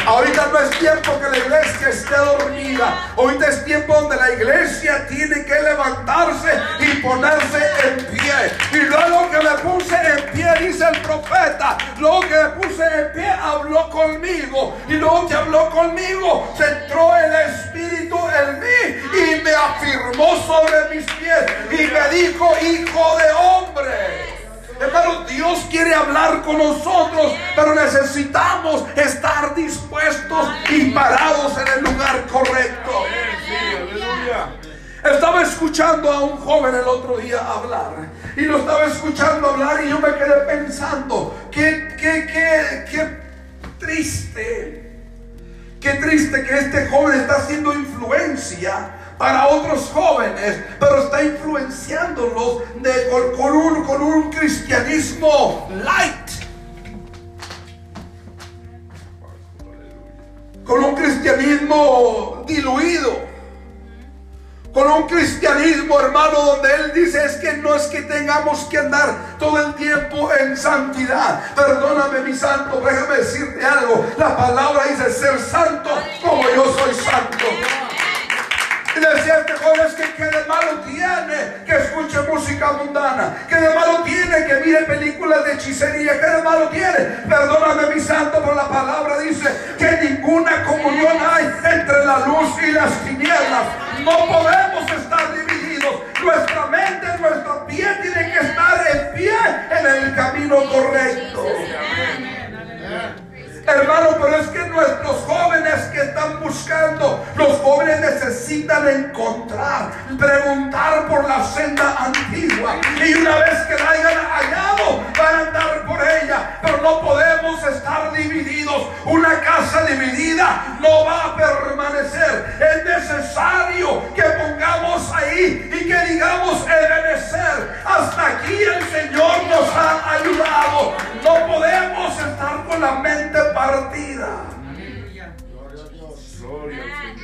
Ahorita 0.07 0.49
no 0.51 0.59
es 0.59 0.69
tiempo 0.77 1.19
que 1.19 1.29
la 1.29 1.37
iglesia 1.37 1.89
esté 1.89 2.15
dormida. 2.15 3.11
Ahorita 3.17 3.47
es 3.47 3.65
tiempo 3.65 3.93
donde 3.93 4.15
la 4.15 4.33
iglesia 4.33 5.07
tiene 5.07 5.43
que 5.43 5.61
levantarse 5.61 6.51
y 6.79 7.01
ponerse 7.01 7.71
en 7.87 8.05
pie. 8.05 8.33
Y 8.71 8.77
luego 8.85 9.31
que 9.31 9.37
me 9.37 9.57
puse 9.63 9.95
en 9.95 10.31
pie, 10.31 10.67
dice 10.67 10.85
el 10.93 11.01
profeta, 11.01 11.77
luego 11.97 12.19
que 12.21 12.35
me 12.35 12.49
puse 12.49 12.83
en 12.83 13.13
pie, 13.13 13.29
habló 13.29 13.89
conmigo. 13.89 14.77
Y 14.87 14.93
luego 14.93 15.27
que 15.27 15.33
habló 15.33 15.71
conmigo, 15.71 16.53
se 16.55 16.65
entró 16.65 17.15
el 17.17 17.33
Espíritu 17.33 18.19
en 18.29 18.59
mí 18.59 19.01
y 19.11 19.41
me 19.41 19.51
afirmó 19.51 20.35
sobre 20.45 20.95
mis 20.95 21.05
pies 21.13 21.45
y 21.71 21.91
me 21.91 22.09
dijo, 22.09 22.53
hijo 22.61 23.17
de 23.17 23.31
hombre. 23.31 24.44
Hermano, 24.79 25.23
Dios 25.25 25.65
quiere 25.69 25.93
hablar 25.93 26.41
con 26.41 26.57
nosotros, 26.57 27.33
pero 27.55 27.75
necesitamos 27.75 28.83
estar 28.95 29.55
dispuestos 29.55 30.49
y 30.69 30.91
parados 30.91 31.57
en 31.57 31.67
el 31.77 31.83
lugar 31.83 32.25
correcto. 32.27 32.91
Estaba 35.03 35.43
escuchando 35.43 36.11
a 36.11 36.23
un 36.23 36.37
joven 36.37 36.75
el 36.75 36.87
otro 36.87 37.17
día 37.17 37.39
hablar 37.39 38.09
y 38.35 38.41
lo 38.41 38.57
estaba 38.57 38.85
escuchando 38.85 39.51
hablar 39.51 39.85
y 39.85 39.89
yo 39.89 39.99
me 39.99 40.13
quedé 40.15 40.41
pensando, 40.47 41.35
qué, 41.51 41.95
qué, 41.99 42.25
qué, 42.25 42.85
qué 42.91 43.19
triste, 43.79 44.99
qué 45.79 45.93
triste 45.93 46.43
que 46.43 46.53
este 46.53 46.87
joven 46.87 47.21
está 47.21 47.35
haciendo 47.35 47.73
influencia 47.73 48.89
para 49.17 49.47
otros 49.47 49.89
jóvenes, 49.93 50.61
está 51.15 51.23
influenciándolos 51.23 52.61
de, 52.81 53.09
con, 53.37 53.51
un, 53.53 53.83
con 53.83 54.01
un 54.01 54.31
cristianismo 54.31 55.69
light. 55.83 56.29
Con 60.65 60.83
un 60.83 60.95
cristianismo 60.95 62.43
diluido 62.47 63.35
con 64.73 64.91
un 64.91 65.07
cristianismo, 65.07 65.97
hermano, 66.01 66.37
donde 66.37 66.69
Él 66.75 66.91
dice 66.93 67.23
es 67.23 67.37
que 67.37 67.53
no 67.53 67.75
es 67.75 67.83
que 67.83 68.01
tengamos 68.01 68.65
que 68.65 68.77
andar 68.77 69.37
todo 69.39 69.57
el 69.65 69.73
tiempo 69.75 70.29
en 70.37 70.57
santidad. 70.57 71.55
Perdóname, 71.55 72.19
mi 72.29 72.35
santo, 72.35 72.81
déjame 72.81 73.19
decirte 73.19 73.65
algo. 73.65 74.05
La 74.17 74.35
palabra 74.35 74.83
dice 74.89 75.13
ser 75.13 75.39
santo 75.39 75.89
como 76.21 76.43
yo 76.49 76.65
soy 76.77 76.93
santo. 76.93 77.45
Y 79.05 79.15
decía 79.15 79.39
este 79.39 79.53
joven, 79.53 79.81
es 79.87 79.93
que 79.93 80.13
qué 80.13 80.23
de 80.23 80.45
malo 80.45 80.79
tiene 80.79 81.63
que 81.65 81.75
escuche 81.75 82.19
música 82.21 82.71
mundana, 82.71 83.35
que 83.47 83.55
de 83.55 83.75
malo 83.75 84.03
tiene 84.03 84.45
que 84.47 84.55
mire 84.65 84.81
películas 84.83 85.45
de 85.45 85.53
hechicería, 85.53 86.19
que 86.19 86.25
de 86.25 86.41
malo 86.41 86.69
tiene. 86.69 86.99
Perdóname 87.29 87.93
mi 87.93 88.01
santo, 88.01 88.41
por 88.41 88.55
la 88.55 88.67
palabra 88.67 89.19
dice 89.19 89.49
que 89.77 90.09
ninguna 90.09 90.63
comunión 90.63 91.17
hay 91.19 91.45
entre 91.45 92.05
la 92.05 92.19
luz 92.25 92.49
y 92.63 92.71
las 92.71 92.91
tinieblas. 93.03 93.65
No 93.99 94.25
podemos 94.25 94.91
estar 94.91 95.33
divididos. 95.33 96.01
Nuestra 96.23 96.65
mente, 96.67 97.07
nuestro 97.19 97.67
pie 97.67 97.87
tiene 98.01 98.31
que 98.31 98.39
estar 98.39 98.87
en 98.87 99.13
pie 99.13 99.37
en 99.69 99.85
el 99.85 100.15
camino 100.15 100.63
correcto. 100.71 101.45
Hermano, 103.67 104.17
pero 104.21 104.37
es 104.37 104.47
que 104.47 104.59
nuestros 104.69 105.15
jóvenes 105.23 105.85
que 105.91 105.99
están 105.99 106.39
buscando, 106.39 107.25
los 107.35 107.57
jóvenes 107.61 107.99
necesitan 107.99 108.87
encontrar, 108.87 109.91
preguntar 110.19 111.07
por 111.07 111.27
la 111.27 111.43
senda 111.43 111.95
antigua. 111.97 112.75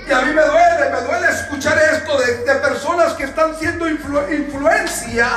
Y 0.08 0.14
a 0.14 0.22
mí 0.22 0.34
me 0.34 0.42
duele, 0.42 0.90
me 0.92 1.02
duele 1.02 1.30
escuchar 1.30 1.78
esto 1.78 2.18
de, 2.18 2.56
personas 2.56 3.14
que 3.14 3.24
están 3.24 3.56
siendo 3.56 3.88
influencia 3.88 5.30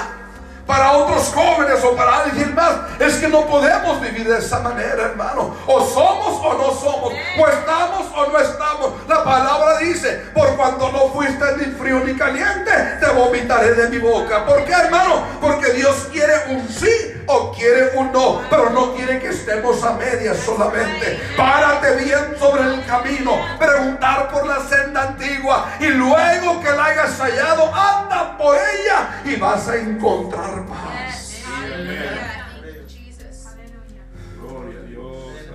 para 0.67 0.93
otros 0.93 1.33
jóvenes 1.35 1.85
o 1.85 1.95
para 1.95 2.25
alguien 2.25 2.55
más. 2.55 2.75
Es 2.99 3.17
que 3.17 3.29
no 3.29 3.47
podemos 3.47 4.01
vivir 4.01 4.27
de 4.27 4.39
esa 4.39 4.61
manera, 4.61 5.05
hermano. 5.05 5.55
O 5.67 5.81
somos 5.81 6.41
o 6.43 6.55
no 6.55 6.71
somos. 6.75 7.13
O 7.39 7.49
estamos 7.49 8.07
o 8.15 8.27
no 8.33 8.39
estamos. 8.39 8.93
La 9.09 9.23
palabra 9.23 9.79
dice, 9.79 10.25
por 10.35 10.57
cuando 10.57 10.91
no 10.91 11.09
fuiste 11.11 11.45
ni 11.59 11.67
frío 11.75 12.01
ni 12.01 12.17
caliente, 12.17 12.73
te 13.01 13.07
vomitaré 13.11 13.75
de 13.75 13.89
mi 13.91 13.99
boca. 13.99 14.47
¿Por 14.47 14.65
qué, 14.65 14.73
hermano? 14.73 15.25
Porque 15.41 15.73
Dios 15.73 16.09
quiere 16.11 16.35
un 16.49 16.69
sí 16.69 17.14
o 17.27 17.53
quiere 17.53 17.97
un 17.97 18.13
no, 18.13 18.43
pero 18.51 18.71
no 18.71 18.95
quiere 18.95 19.21
que 19.21 19.29
estemos 19.29 19.83
a 19.83 19.93
medias 19.95 20.39
solamente. 20.39 21.21
Párate 21.37 22.05
bien 22.05 22.37
sobre 22.39 22.63
el 22.63 22.85
camino, 22.87 23.39
preguntar 23.59 24.31
por 24.31 24.47
la 24.47 24.61
senda 24.61 25.09
antigua 25.09 25.69
y 25.81 25.87
luego 25.87 26.61
que 26.61 26.71
la 26.71 26.85
hayas 26.87 27.19
hallado, 27.19 27.75
anda 27.75 28.37
por 28.37 28.57
ella 28.57 29.23
y 29.25 29.37
vas 29.37 29.69
a 29.69 29.77
encontrar 29.77 30.67
paz. 30.67 31.35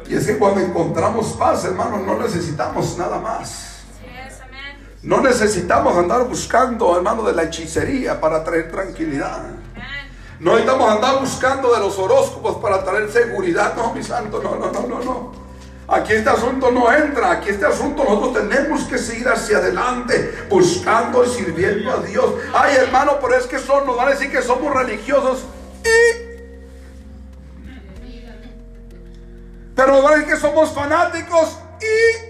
Y 0.08 0.16
es 0.16 0.26
que 0.26 0.38
cuando 0.40 0.60
encontramos 0.62 1.34
paz, 1.34 1.66
hermano, 1.66 2.00
no 2.00 2.18
necesitamos 2.18 2.98
nada 2.98 3.20
más. 3.20 3.70
No 5.04 5.22
necesitamos 5.22 5.96
andar 5.96 6.26
buscando, 6.26 6.98
hermano, 6.98 7.24
de 7.24 7.34
la 7.34 7.44
hechicería 7.44 8.20
para 8.20 8.44
traer 8.44 8.70
tranquilidad. 8.70 9.44
No 10.40 10.58
estamos 10.58 10.90
andando 10.90 11.20
buscando 11.22 11.74
de 11.74 11.80
los 11.80 11.98
horóscopos 12.00 12.58
para 12.58 12.84
traer 12.84 13.12
seguridad. 13.12 13.76
No, 13.76 13.94
mi 13.94 14.02
santo, 14.02 14.42
no, 14.42 14.56
no, 14.56 14.72
no, 14.72 14.88
no, 14.88 15.04
no. 15.04 15.32
Aquí 15.88 16.14
este 16.14 16.30
asunto 16.30 16.72
no 16.72 16.94
entra. 16.94 17.32
Aquí 17.32 17.50
este 17.50 17.66
asunto 17.66 18.04
nosotros 18.06 18.48
tenemos 18.48 18.84
que 18.84 18.98
seguir 18.98 19.28
hacia 19.28 19.58
adelante, 19.58 20.46
buscando 20.50 21.26
y 21.26 21.30
sirviendo 21.30 21.92
a 21.92 21.98
Dios. 22.02 22.36
Ay, 22.54 22.78
hermano, 22.78 23.18
pero 23.20 23.36
es 23.36 23.48
que 23.48 23.60
son, 23.60 23.86
nos 23.86 23.98
van 23.98 24.08
a 24.08 24.12
decir 24.12 24.32
que 24.32 24.42
somos 24.42 24.74
religiosos. 24.74 25.44
Y 25.84 26.30
pero 29.76 29.94
nos 29.94 30.04
van 30.04 30.14
a 30.14 30.18
decir 30.18 30.34
que 30.34 30.40
somos 30.40 30.72
fanáticos 30.72 31.58
y 31.82 32.30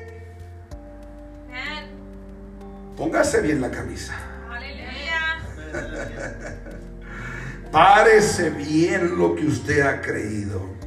póngase 2.96 3.42
bien 3.42 3.60
la 3.60 3.72
camisa. 3.72 4.16
Aleluya. 4.52 5.40
Párese 7.72 8.50
bien 8.50 9.18
lo 9.18 9.36
que 9.36 9.46
usted 9.46 9.82
ha 9.82 10.02
creído. 10.02 10.78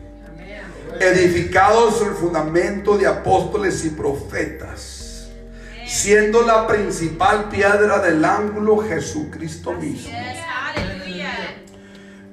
Edificado 1.01 1.91
sobre 1.91 2.11
el 2.11 2.17
fundamento 2.17 2.99
de 2.99 3.07
apóstoles 3.07 3.85
y 3.85 3.91
profetas, 3.91 5.29
siendo 5.87 6.43
la 6.43 6.67
principal 6.67 7.49
piedra 7.49 7.99
del 8.01 8.25
ángulo 8.25 8.79
Jesucristo 8.79 9.73
mismo. 9.73 10.11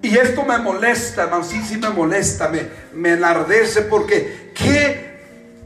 Y 0.01 0.17
esto 0.17 0.43
me 0.43 0.57
molesta, 0.57 1.23
hermano, 1.23 1.43
sí, 1.43 1.61
sí 1.61 1.77
me 1.77 1.89
molesta, 1.89 2.47
me, 2.49 2.67
me 2.93 3.13
enardece 3.13 3.81
porque 3.83 4.51
¿qué 4.55 5.19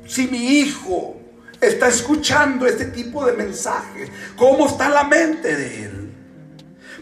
si 0.06 0.28
mi 0.28 0.60
hijo 0.60 1.18
está 1.62 1.88
escuchando 1.88 2.68
este 2.68 2.86
tipo 2.86 3.26
de 3.26 3.34
mensajes? 3.34 4.10
¿Cómo 4.36 4.68
está 4.68 4.90
la 4.90 5.04
mente 5.04 5.56
de 5.56 5.84
él? 5.86 6.03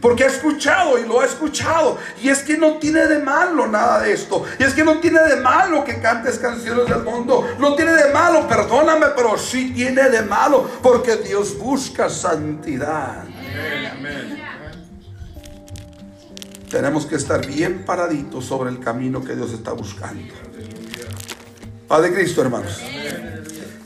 Porque 0.01 0.23
he 0.23 0.27
escuchado 0.27 0.97
y 0.97 1.07
lo 1.07 1.21
he 1.21 1.25
escuchado. 1.25 1.97
Y 2.21 2.29
es 2.29 2.39
que 2.39 2.57
no 2.57 2.77
tiene 2.77 3.05
de 3.07 3.19
malo 3.19 3.67
nada 3.67 4.01
de 4.01 4.13
esto. 4.13 4.43
Y 4.59 4.63
es 4.63 4.73
que 4.73 4.83
no 4.83 4.99
tiene 4.99 5.21
de 5.21 5.35
malo 5.37 5.83
que 5.83 6.01
cantes 6.01 6.39
canciones 6.39 6.87
del 6.87 7.03
mundo. 7.03 7.47
No 7.59 7.75
tiene 7.75 7.93
de 7.93 8.11
malo, 8.11 8.47
perdóname, 8.47 9.07
pero 9.15 9.37
sí 9.37 9.71
tiene 9.75 10.09
de 10.09 10.23
malo. 10.23 10.67
Porque 10.81 11.17
Dios 11.17 11.57
busca 11.57 12.09
santidad. 12.09 13.25
Tenemos 16.69 17.05
que 17.05 17.15
estar 17.15 17.45
bien 17.45 17.83
paraditos 17.85 18.45
sobre 18.45 18.71
el 18.71 18.79
camino 18.79 19.23
que 19.23 19.35
Dios 19.35 19.53
está 19.53 19.73
buscando. 19.73 20.33
Padre 21.87 22.13
Cristo, 22.13 22.41
hermanos. 22.41 22.81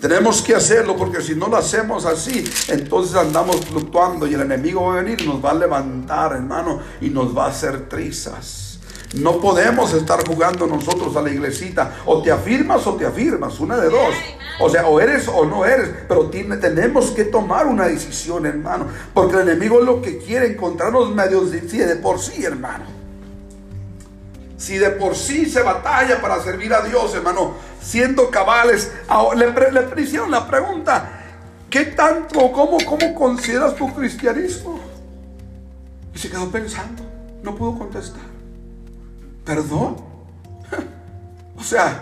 Tenemos 0.05 0.43
que 0.43 0.53
hacerlo 0.53 0.95
porque 0.95 1.19
si 1.19 1.33
no 1.33 1.47
lo 1.47 1.57
hacemos 1.57 2.05
así, 2.05 2.43
entonces 2.67 3.15
andamos 3.15 3.65
fluctuando 3.65 4.27
y 4.27 4.35
el 4.35 4.41
enemigo 4.41 4.85
va 4.85 4.99
a 4.99 5.01
venir 5.01 5.25
nos 5.25 5.43
va 5.43 5.49
a 5.49 5.55
levantar, 5.55 6.33
hermano, 6.33 6.79
y 7.01 7.09
nos 7.09 7.35
va 7.35 7.45
a 7.45 7.49
hacer 7.49 7.89
trizas. 7.89 8.77
No 9.15 9.41
podemos 9.41 9.93
estar 9.93 10.23
jugando 10.27 10.67
nosotros 10.67 11.15
a 11.15 11.23
la 11.23 11.31
iglesita. 11.31 11.95
O 12.05 12.21
te 12.21 12.31
afirmas 12.31 12.85
o 12.85 12.93
te 12.93 13.07
afirmas, 13.07 13.59
una 13.59 13.77
de 13.77 13.89
dos. 13.89 14.13
O 14.59 14.69
sea, 14.69 14.85
o 14.85 14.99
eres 14.99 15.27
o 15.27 15.43
no 15.43 15.65
eres. 15.65 15.89
Pero 16.07 16.29
tenemos 16.29 17.09
que 17.09 17.23
tomar 17.23 17.65
una 17.65 17.87
decisión, 17.87 18.45
hermano. 18.45 18.85
Porque 19.11 19.37
el 19.37 19.49
enemigo 19.49 19.81
lo 19.81 20.03
que 20.03 20.19
quiere 20.19 20.51
encontrarnos 20.51 21.15
medios 21.15 21.49
de, 21.49 21.61
de 21.61 21.95
por 21.95 22.19
sí, 22.19 22.45
hermano. 22.45 22.94
Si 24.57 24.77
de 24.77 24.91
por 24.91 25.15
sí 25.15 25.45
se 25.45 25.61
batalla 25.61 26.21
para 26.21 26.41
servir 26.41 26.73
a 26.73 26.81
Dios, 26.81 27.13
hermano, 27.13 27.55
siendo 27.81 28.31
cabales, 28.31 28.91
le, 29.35 29.71
le 29.71 30.01
hicieron 30.01 30.31
la 30.31 30.47
pregunta, 30.47 31.09
¿qué 31.69 31.85
tanto, 31.87 32.51
cómo, 32.51 32.77
cómo 32.85 33.13
consideras 33.13 33.75
tu 33.75 33.93
cristianismo? 33.93 34.79
Y 36.13 36.17
se 36.17 36.29
quedó 36.29 36.49
pensando, 36.49 37.03
no 37.43 37.53
pudo 37.55 37.77
contestar. 37.79 38.23
¿Perdón? 39.43 39.97
o 41.57 41.63
sea, 41.63 42.01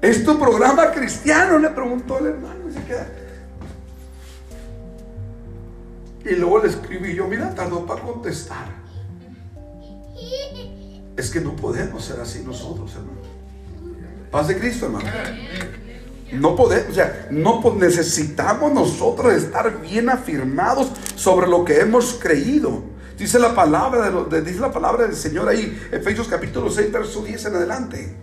¿es 0.00 0.24
tu 0.24 0.38
programa 0.38 0.92
cristiano? 0.92 1.58
Le 1.58 1.70
preguntó 1.70 2.20
el 2.20 2.26
hermano 2.26 2.70
y 2.70 2.72
se 2.72 2.84
queda. 2.84 3.06
Y 6.24 6.36
luego 6.36 6.60
le 6.60 6.68
escribí 6.68 7.14
yo, 7.16 7.26
mira, 7.26 7.52
tardó 7.54 7.84
para 7.84 8.02
contestar. 8.02 8.66
Es 11.18 11.30
que 11.30 11.40
no 11.40 11.56
podemos 11.56 12.04
ser 12.04 12.20
así 12.20 12.44
nosotros, 12.46 12.92
hermano. 12.92 13.18
Paz 14.30 14.46
de 14.46 14.56
Cristo, 14.56 14.86
hermano. 14.86 15.08
No 16.30 16.54
podemos, 16.54 16.90
o 16.90 16.94
sea, 16.94 17.26
no 17.32 17.60
necesitamos 17.74 18.72
nosotros 18.72 19.34
estar 19.34 19.80
bien 19.80 20.10
afirmados 20.10 20.92
sobre 21.16 21.48
lo 21.48 21.64
que 21.64 21.80
hemos 21.80 22.14
creído. 22.22 22.84
Dice 23.18 23.40
la 23.40 23.52
palabra, 23.52 24.10
de, 24.10 24.42
dice 24.42 24.60
la 24.60 24.70
palabra 24.70 25.08
del 25.08 25.16
Señor 25.16 25.48
ahí, 25.48 25.88
Efesios 25.90 26.28
capítulo 26.28 26.70
6, 26.70 26.92
verso 26.92 27.24
10 27.24 27.46
en 27.46 27.56
adelante. 27.56 28.16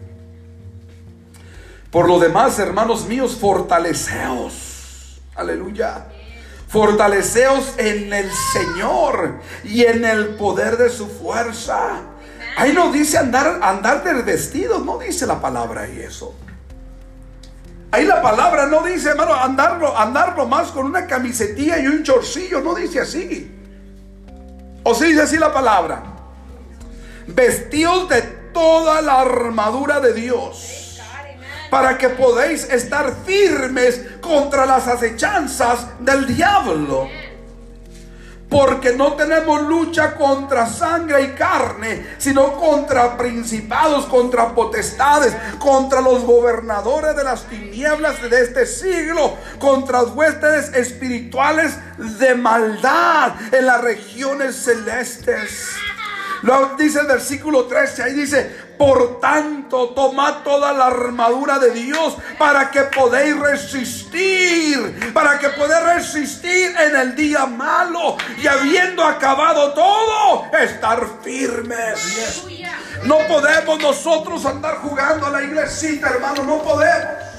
Por 1.92 2.08
lo 2.08 2.18
demás, 2.18 2.58
hermanos 2.60 3.10
míos, 3.10 3.36
fortaleceos. 3.36 5.22
Aleluya. 5.36 6.08
Fortaleceos 6.70 7.74
en 7.78 8.14
el 8.14 8.30
Señor 8.54 9.42
y 9.66 9.84
en 9.84 10.06
el 10.06 10.30
poder 10.36 10.78
de 10.78 10.90
su 10.90 11.08
fuerza. 11.08 12.15
Ahí 12.58 12.72
no 12.72 12.92
dice 12.92 13.18
andar, 13.18 13.60
andar 13.62 14.04
no 14.86 14.98
dice 14.98 15.26
la 15.26 15.42
palabra 15.42 15.88
y 15.90 16.00
eso. 16.00 16.34
Ahí 17.92 18.06
la 18.06 18.22
palabra 18.22 18.68
no 18.68 18.82
dice, 18.84 19.10
hermano, 19.10 19.34
andarlo, 19.34 19.98
andarlo 19.98 20.46
más 20.48 20.70
con 20.70 20.86
una 20.86 21.06
camisetilla 21.06 21.80
y 21.80 21.88
un 21.88 22.04
chorcillo, 22.04 22.62
no 22.62 22.74
dice 22.74 23.02
así. 23.02 23.52
O 24.84 24.94
sí 24.94 25.08
dice 25.08 25.22
así 25.22 25.38
la 25.38 25.54
palabra. 25.54 26.04
Vestidos 27.28 28.08
de 28.10 28.22
toda 28.54 29.02
la 29.02 29.22
armadura 29.22 30.00
de 30.00 30.14
Dios. 30.14 31.02
Para 31.70 31.98
que 31.98 32.10
podéis 32.10 32.70
estar 32.70 33.14
firmes 33.26 34.02
contra 34.22 34.66
las 34.66 34.88
acechanzas 34.88 35.88
del 36.00 36.28
diablo 36.28 37.10
porque 38.50 38.94
no 38.94 39.14
tenemos 39.14 39.62
lucha 39.64 40.16
contra 40.16 40.68
sangre 40.68 41.24
y 41.24 41.28
carne, 41.30 42.06
sino 42.18 42.54
contra 42.54 43.18
principados, 43.18 44.06
contra 44.06 44.54
potestades, 44.54 45.36
contra 45.60 46.02
los 46.02 46.24
gobernadores 46.24 47.16
de 47.16 47.24
las 47.24 47.46
tinieblas 47.46 48.22
de 48.22 48.42
este 48.42 48.66
siglo, 48.66 49.38
contra 49.60 50.04
huestes 50.04 50.74
espirituales 50.74 51.74
de 51.98 52.36
maldad 52.36 53.34
en 53.52 53.66
las 53.66 53.82
regiones 53.82 54.56
celestes. 54.56 55.70
Lo 56.44 56.76
dice 56.78 57.00
el 57.00 57.08
versículo 57.08 57.66
13, 57.66 58.04
ahí 58.04 58.14
dice, 58.14 58.65
por 58.78 59.20
tanto, 59.20 59.90
tomad 59.90 60.44
toda 60.44 60.74
la 60.74 60.88
armadura 60.88 61.60
de 61.60 61.72
Dios 61.72 62.16
para 62.38 62.72
que 62.72 62.82
podéis 62.84 63.38
resistir, 63.38 65.12
para 65.14 65.40
que 65.40 65.50
podáis 65.50 65.96
resistir 65.96 66.76
en 66.78 66.96
el 66.96 67.16
día 67.16 67.46
malo 67.46 68.18
y 68.42 68.48
habiendo 68.48 69.04
acabado 69.04 69.74
todo, 69.74 70.46
estar 70.58 71.06
firmes. 71.24 72.44
No 73.04 73.20
podemos 73.28 73.80
nosotros 73.80 74.46
andar 74.46 74.78
jugando 74.78 75.28
a 75.28 75.30
la 75.30 75.44
iglesita, 75.44 76.10
hermano, 76.10 76.44
no 76.44 76.62
podemos. 76.64 77.35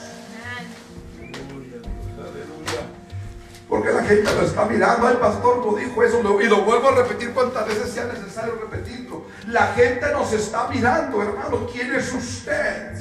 Porque 3.69 3.93
la 3.93 4.03
gente 4.05 4.33
lo 4.33 4.43
está 4.43 4.65
mirando. 4.65 5.09
El 5.09 5.17
pastor 5.17 5.65
lo 5.65 5.75
dijo 5.75 6.03
eso 6.03 6.21
y 6.41 6.47
lo 6.47 6.63
vuelvo 6.63 6.89
a 6.89 7.03
repetir 7.03 7.33
cuantas 7.33 7.67
veces 7.67 7.91
sea 7.91 8.05
necesario 8.05 8.55
repetirlo. 8.61 9.27
La 9.49 9.69
gente 9.69 10.11
nos 10.13 10.33
está 10.33 10.69
mirando, 10.69 11.23
hermano. 11.23 11.67
¿Quién 11.73 11.95
es 11.95 12.13
usted? 12.13 12.95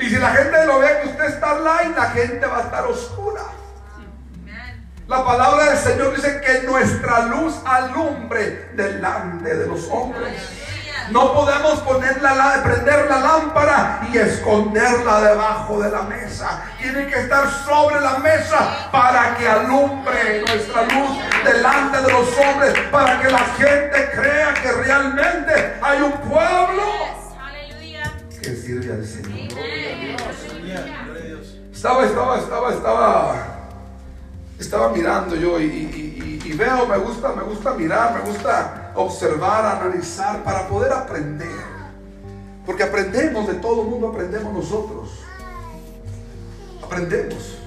Y 0.00 0.08
si 0.08 0.16
la 0.16 0.30
gente 0.30 0.66
lo 0.66 0.78
ve 0.78 0.88
que 1.02 1.08
usted 1.08 1.24
está 1.24 1.54
online, 1.54 1.94
la 1.96 2.10
gente 2.10 2.46
va 2.46 2.58
a 2.58 2.62
estar 2.62 2.86
oscura. 2.86 3.42
La 5.08 5.24
palabra 5.24 5.70
del 5.70 5.78
Señor 5.78 6.14
dice 6.14 6.40
que 6.44 6.66
nuestra 6.66 7.26
luz 7.26 7.54
alumbre 7.64 8.70
delante 8.74 9.56
de 9.56 9.66
los 9.66 9.88
hombres. 9.88 10.67
No 11.10 11.32
podemos 11.32 11.80
ponerla, 11.80 12.60
prender 12.62 13.06
la 13.08 13.18
lámpara 13.20 14.08
y 14.12 14.18
esconderla 14.18 15.20
debajo 15.20 15.80
de 15.80 15.90
la 15.90 16.02
mesa. 16.02 16.64
Tiene 16.78 17.06
que 17.06 17.20
estar 17.20 17.50
sobre 17.64 18.00
la 18.00 18.18
mesa 18.18 18.90
para 18.92 19.36
que 19.36 19.48
alumbre 19.48 20.42
nuestra 20.46 20.82
luz 20.82 21.18
delante 21.44 22.02
de 22.02 22.12
los 22.12 22.28
hombres, 22.38 22.74
para 22.90 23.20
que 23.20 23.30
la 23.30 23.38
gente 23.38 24.10
crea 24.14 24.54
que 24.54 24.72
realmente 24.72 25.78
hay 25.80 26.02
un 26.02 26.12
pueblo 26.12 26.82
que 28.42 28.54
sirve 28.54 28.92
al 28.92 29.06
Señor. 29.06 29.48
Estaba, 31.72 32.04
estaba, 32.04 32.38
estaba, 32.38 32.72
estaba, 32.72 33.46
estaba 34.58 34.88
mirando 34.90 35.36
yo 35.36 35.60
y 35.60 36.52
veo, 36.58 36.86
me 36.86 36.98
gusta, 36.98 37.32
me 37.32 37.42
gusta 37.42 37.72
mirar, 37.74 38.14
me 38.14 38.20
gusta 38.20 38.87
observar, 38.98 39.64
analizar, 39.64 40.42
para 40.42 40.68
poder 40.68 40.92
aprender. 40.92 41.48
Porque 42.66 42.82
aprendemos 42.82 43.46
de 43.46 43.54
todo 43.54 43.82
el 43.82 43.88
mundo, 43.88 44.08
aprendemos 44.08 44.52
nosotros. 44.52 45.10
Aprendemos. 46.82 47.58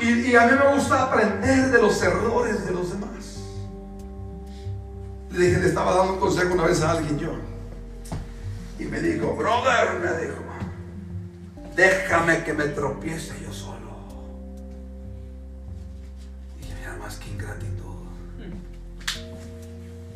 Y, 0.00 0.34
a 0.34 0.46
mí 0.46 0.52
me 0.52 0.74
gusta 0.74 1.02
aprender 1.02 1.70
de 1.70 1.82
los 1.82 2.02
errores 2.02 2.64
de 2.64 2.72
los 2.72 2.90
demás. 2.90 3.10
Le 5.30 5.46
dije, 5.46 5.60
le 5.60 5.68
estaba 5.68 5.94
dando 5.94 6.14
un 6.14 6.20
consejo 6.20 6.54
una 6.54 6.64
vez 6.64 6.82
a 6.82 6.92
alguien 6.92 7.18
yo. 7.18 7.32
Y 8.78 8.84
me 8.84 9.00
dijo, 9.00 9.34
brother, 9.34 9.98
me 10.00 10.26
dijo, 10.26 10.38
déjame 11.76 12.42
que 12.42 12.54
me 12.54 12.64
tropiece 12.68 13.34
yo 13.42 13.52
solo. 13.52 13.80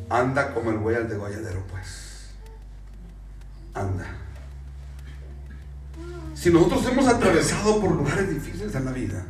Anda 0.08 0.52
como 0.52 0.70
el 0.70 0.78
buey 0.78 0.96
al 0.96 1.08
degolladero, 1.08 1.62
pues. 1.70 2.30
Anda. 3.74 4.06
Si 6.34 6.50
nosotros 6.50 6.86
hemos 6.86 7.06
atravesado 7.06 7.80
por 7.80 7.92
lugares 7.92 8.28
difíciles 8.28 8.74
en 8.74 8.84
la 8.84 8.92
vida, 8.92 9.24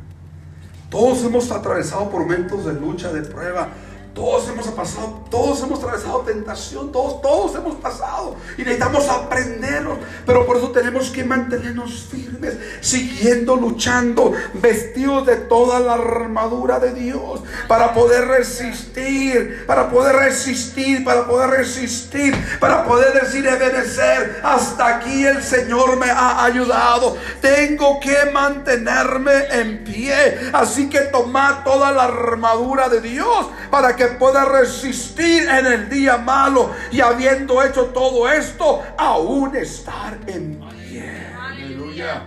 todos 0.90 1.24
hemos 1.24 1.50
atravesado 1.50 2.10
por 2.10 2.22
momentos 2.22 2.64
de 2.64 2.74
lucha, 2.74 3.12
de 3.12 3.22
prueba, 3.22 3.68
todos 4.14 4.48
hemos 4.48 4.68
pasado, 4.68 5.20
todos 5.28 5.60
hemos 5.62 5.80
atravesado 5.80 6.20
tentación, 6.20 6.92
todos, 6.92 7.20
todos 7.20 7.54
hemos 7.56 7.74
pasado 7.76 8.36
y 8.56 8.62
necesitamos 8.62 9.08
aprenderlos. 9.08 9.98
Pero 10.24 10.46
por 10.46 10.56
eso 10.56 10.70
tenemos 10.70 11.10
que 11.10 11.24
mantenernos 11.24 12.06
firmes, 12.10 12.56
siguiendo 12.80 13.56
luchando, 13.56 14.32
vestidos 14.54 15.26
de 15.26 15.36
toda 15.36 15.80
la 15.80 15.94
armadura 15.94 16.78
de 16.78 16.94
Dios 16.94 17.40
para 17.66 17.92
poder 17.92 18.28
resistir, 18.28 19.64
para 19.66 19.90
poder 19.90 20.14
resistir, 20.16 21.04
para 21.04 21.26
poder 21.26 21.50
resistir, 21.50 22.34
para 22.60 22.84
poder 22.84 23.20
decir, 23.20 23.48
obedecer. 23.48 24.40
Hasta 24.42 24.96
aquí 24.96 25.26
el 25.26 25.42
Señor 25.42 25.96
me 25.96 26.10
ha 26.10 26.44
ayudado. 26.44 27.16
Tengo 27.40 27.98
que 27.98 28.30
mantenerme 28.32 29.32
en 29.50 29.82
pie. 29.82 30.50
Así 30.52 30.88
que 30.88 31.00
tomad 31.00 31.64
toda 31.64 31.90
la 31.90 32.04
armadura 32.04 32.88
de 32.88 33.00
Dios 33.00 33.48
para 33.70 33.96
que 33.96 34.03
que 34.04 34.14
pueda 34.14 34.44
resistir 34.44 35.48
en 35.48 35.66
el 35.66 35.88
día 35.88 36.18
malo 36.18 36.70
y 36.90 37.00
habiendo 37.00 37.62
hecho 37.62 37.86
todo 37.86 38.28
esto, 38.30 38.82
aún 38.98 39.56
estar 39.56 40.18
en 40.26 40.60
pie. 40.88 41.26
Aleluya. 41.38 42.22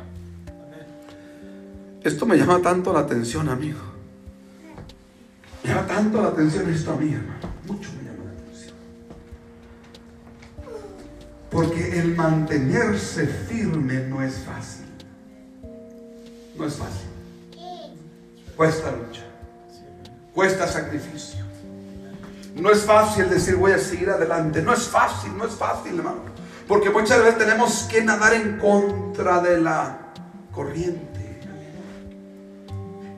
Esto 2.03 2.25
me 2.25 2.37
llama 2.37 2.61
tanto 2.61 2.93
la 2.93 2.99
atención, 3.01 3.49
amigo. 3.49 3.79
Me 5.63 5.69
llama 5.69 5.87
tanto 5.87 6.21
la 6.21 6.29
atención 6.29 6.73
esto 6.73 6.93
a 6.93 6.95
mí, 6.95 7.13
hermano. 7.13 7.53
Mucho 7.67 7.89
me 7.97 8.09
llama 8.09 8.23
la 8.25 8.31
atención. 8.31 8.75
Porque 11.51 11.99
el 11.99 12.15
mantenerse 12.15 13.27
firme 13.27 13.99
no 14.07 14.23
es 14.23 14.35
fácil. 14.39 14.85
No 16.57 16.65
es 16.65 16.75
fácil. 16.75 17.07
Cuesta 18.55 18.91
lucha. 18.91 19.23
Cuesta 20.33 20.67
sacrificio. 20.67 21.46
No 22.59 22.71
es 22.71 22.83
fácil 22.83 23.29
decir 23.29 23.55
voy 23.55 23.71
a 23.71 23.77
seguir 23.77 24.09
adelante. 24.09 24.61
No 24.61 24.73
es 24.73 24.87
fácil, 24.87 25.37
no 25.37 25.45
es 25.45 25.53
fácil, 25.53 25.97
hermano. 25.97 26.21
Porque 26.67 26.89
muchas 26.89 27.19
veces 27.19 27.37
tenemos 27.37 27.87
que 27.89 28.03
nadar 28.03 28.33
en 28.33 28.57
contra 28.57 29.39
de 29.41 29.61
la 29.61 29.99
corriente. 30.51 31.17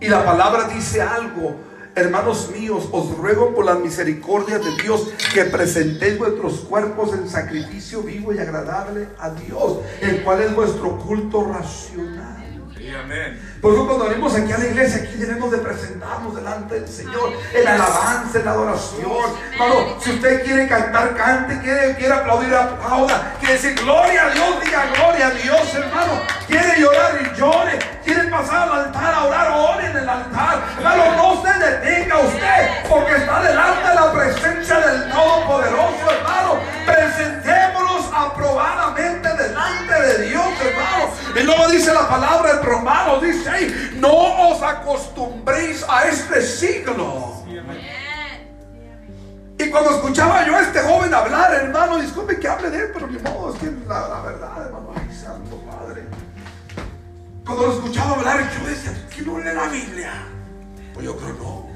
Y 0.01 0.07
la 0.07 0.23
palabra 0.23 0.67
dice 0.67 1.01
algo. 1.01 1.55
Hermanos 1.95 2.51
míos, 2.55 2.87
os 2.91 3.17
ruego 3.17 3.53
por 3.53 3.65
la 3.65 3.75
misericordia 3.75 4.59
de 4.59 4.71
Dios 4.81 5.09
que 5.33 5.43
presentéis 5.45 6.17
vuestros 6.17 6.59
cuerpos 6.61 7.13
en 7.13 7.27
sacrificio 7.27 8.03
vivo 8.03 8.31
y 8.31 8.39
agradable 8.39 9.09
a 9.17 9.31
Dios, 9.31 9.79
el 9.99 10.23
cual 10.23 10.41
es 10.41 10.55
vuestro 10.55 10.97
culto 10.99 11.43
racional. 11.43 12.38
Por 13.61 13.73
eso 13.73 13.85
cuando 13.85 14.05
venimos 14.05 14.33
aquí 14.35 14.51
a 14.51 14.57
la 14.57 14.65
iglesia, 14.65 15.03
aquí 15.03 15.17
debemos 15.17 15.51
de 15.51 15.57
presentarnos 15.57 16.35
delante 16.35 16.79
del 16.79 16.87
Señor 16.87 17.33
en 17.53 17.67
alabanza, 17.67 18.39
en 18.39 18.47
adoración. 18.47 19.35
Hermano, 19.51 19.99
si 19.99 20.11
usted 20.11 20.43
quiere 20.43 20.67
cantar, 20.67 21.15
cante, 21.15 21.59
quiere, 21.59 21.95
quiere 21.95 22.13
aplaudir, 22.13 22.53
aplauda. 22.53 23.35
Quiere 23.39 23.53
decir 23.55 23.75
gloria 23.75 24.27
a 24.27 24.29
Dios, 24.31 24.63
diga 24.63 24.85
gloria 24.95 25.27
a 25.27 25.31
Dios, 25.31 25.75
hermano. 25.75 26.21
Quiere 26.47 26.79
llorar 26.79 26.98
dice 41.69 41.93
la 41.93 42.07
palabra 42.07 42.51
en 42.51 42.63
Romanos, 42.63 43.21
dice 43.21 43.49
ahí, 43.49 43.97
no 43.97 44.49
os 44.49 44.61
acostumbréis 44.61 45.85
a 45.87 46.07
este 46.07 46.41
siglo. 46.41 47.43
Y 49.57 49.69
cuando 49.69 49.91
escuchaba 49.91 50.45
yo 50.45 50.55
a 50.55 50.61
este 50.61 50.79
joven 50.79 51.13
hablar, 51.13 51.53
hermano, 51.53 51.97
disculpe 51.97 52.39
que 52.39 52.47
hable 52.47 52.69
de 52.69 52.77
él, 52.77 52.91
pero 52.93 53.07
ni 53.07 53.19
modo, 53.19 53.53
es 53.53 53.59
que 53.59 53.65
la, 53.87 54.21
verdad, 54.21 54.65
hermano, 54.65 54.93
ay, 54.95 55.13
santo 55.13 55.61
Padre. 55.69 56.03
Cuando 57.45 57.67
lo 57.67 57.73
escuchaba 57.73 58.15
hablar, 58.15 58.49
yo 58.57 58.69
decía, 58.69 59.07
¿qué 59.13 59.21
no 59.23 59.37
lee 59.37 59.53
la 59.53 59.67
Biblia? 59.67 60.11
Pues 60.93 61.05
yo 61.05 61.17
creo 61.17 61.33
no. 61.33 61.69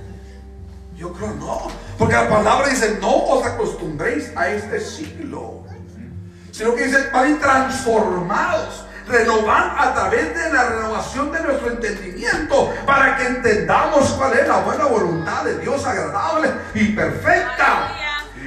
Yo 0.95 1.11
creo 1.11 1.33
no. 1.33 1.67
Porque 1.97 2.13
la 2.13 2.29
palabra 2.29 2.69
dice, 2.69 2.97
no 3.01 3.15
os 3.15 3.45
acostumbréis 3.45 4.31
a 4.37 4.49
este 4.49 4.79
siglo. 4.79 5.65
Sino 6.51 6.75
que 6.75 6.85
dice, 6.85 7.09
van 7.11 7.39
transformados 7.39 8.85
renovar 9.07 9.75
a 9.77 9.93
través 9.93 10.33
de 10.33 10.53
la 10.53 10.69
renovación 10.69 11.31
de 11.31 11.41
nuestro 11.41 11.71
entendimiento 11.71 12.73
para 12.85 13.17
que 13.17 13.27
entendamos 13.27 14.11
cuál 14.11 14.33
es 14.33 14.47
la 14.47 14.57
buena 14.59 14.85
voluntad 14.85 15.43
de 15.43 15.59
Dios 15.59 15.85
agradable 15.85 16.51
y 16.73 16.89
perfecta. 16.93 17.91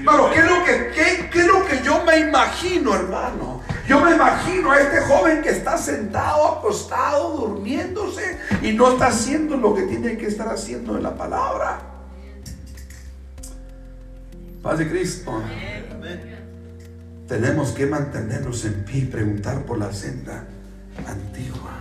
Pero 0.05 0.31
¿qué 0.31 0.38
es 0.38 0.45
lo 0.45 0.64
que, 0.64 0.92
qué, 0.95 1.31
qué 1.31 1.38
es 1.40 1.47
lo 1.47 1.64
que 1.66 1.83
yo 1.83 2.05
me 2.05 2.19
imagino, 2.19 2.95
hermano? 2.95 3.62
Yo 3.88 4.01
me 4.01 4.12
imagino 4.14 4.73
a 4.73 4.81
este 4.81 5.01
joven 5.03 5.42
que 5.42 5.51
está 5.51 5.79
sentado, 5.79 6.59
acostado, 6.59 7.37
durmiéndose 7.37 8.38
y 8.62 8.73
no 8.73 8.92
está 8.92 9.09
haciendo 9.09 9.57
lo 9.57 9.75
que 9.75 9.83
tiene 9.83 10.16
que 10.19 10.27
estar 10.27 10.49
haciendo 10.49 10.97
en 10.97 11.05
la 11.05 11.14
palabra. 11.14 11.79
Paz 14.62 14.79
de 14.79 14.88
Cristo. 14.88 15.40
Tenemos 17.29 17.71
que 17.71 17.87
mantenernos 17.87 18.65
en 18.65 18.85
pie 18.85 19.01
y 19.01 19.05
preguntar 19.07 19.65
por 19.65 19.79
la 19.79 19.93
senda 19.93 20.45
antigua. 21.07 21.73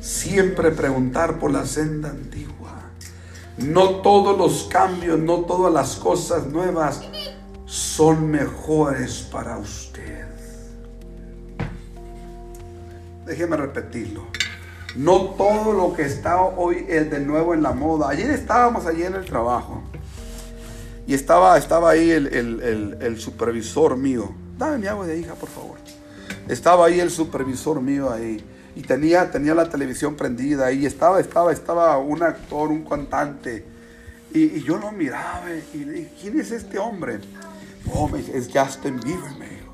Siempre 0.00 0.70
preguntar 0.70 1.38
por 1.38 1.50
la 1.50 1.66
senda 1.66 2.10
antigua. 2.10 2.82
No 3.58 3.96
todos 4.02 4.38
los 4.38 4.64
cambios, 4.64 5.18
no 5.18 5.40
todas 5.40 5.72
las 5.72 5.96
cosas 5.96 6.46
nuevas 6.46 7.02
son 7.66 8.30
mejores 8.30 9.22
para 9.22 9.58
usted. 9.58 10.26
Déjeme 13.26 13.56
repetirlo. 13.56 14.26
No 14.94 15.30
todo 15.30 15.72
lo 15.72 15.94
que 15.94 16.02
está 16.02 16.40
hoy 16.40 16.84
es 16.88 17.10
de 17.10 17.18
nuevo 17.18 17.54
en 17.54 17.62
la 17.62 17.72
moda. 17.72 18.10
Ayer 18.10 18.30
estábamos 18.30 18.86
allí 18.86 19.02
en 19.02 19.14
el 19.14 19.24
trabajo. 19.24 19.82
Y 21.06 21.14
estaba, 21.14 21.58
estaba 21.58 21.90
ahí 21.90 22.10
el, 22.10 23.16
supervisor 23.18 23.96
mío. 23.96 24.34
Dame 24.56 24.78
mi 24.78 24.86
agua 24.86 25.06
de 25.06 25.18
hija, 25.18 25.34
por 25.34 25.48
favor. 25.48 25.76
Estaba 26.48 26.86
ahí 26.86 27.00
el 27.00 27.10
supervisor 27.10 27.80
mío 27.80 28.10
ahí. 28.10 28.42
Y 28.76 28.82
tenía, 28.82 29.30
tenía 29.30 29.54
la 29.54 29.68
televisión 29.68 30.16
prendida 30.16 30.66
ahí. 30.66 30.86
Estaba, 30.86 31.20
estaba, 31.20 31.52
estaba 31.52 31.98
un 31.98 32.22
actor, 32.22 32.70
un 32.70 32.84
cantante. 32.84 33.64
Y, 34.32 34.62
yo 34.62 34.78
lo 34.78 34.92
miraba 34.92 35.44
y 35.72 35.84
le 35.84 35.92
dije, 35.92 36.12
¿quién 36.20 36.40
es 36.40 36.50
este 36.50 36.78
hombre? 36.78 37.20
Oh, 37.92 38.08
me 38.08 38.18
dice, 38.18 38.36
es 38.36 38.48
Justin 38.52 38.98
Bieber, 39.00 39.30
me 39.38 39.48
dijo. 39.48 39.72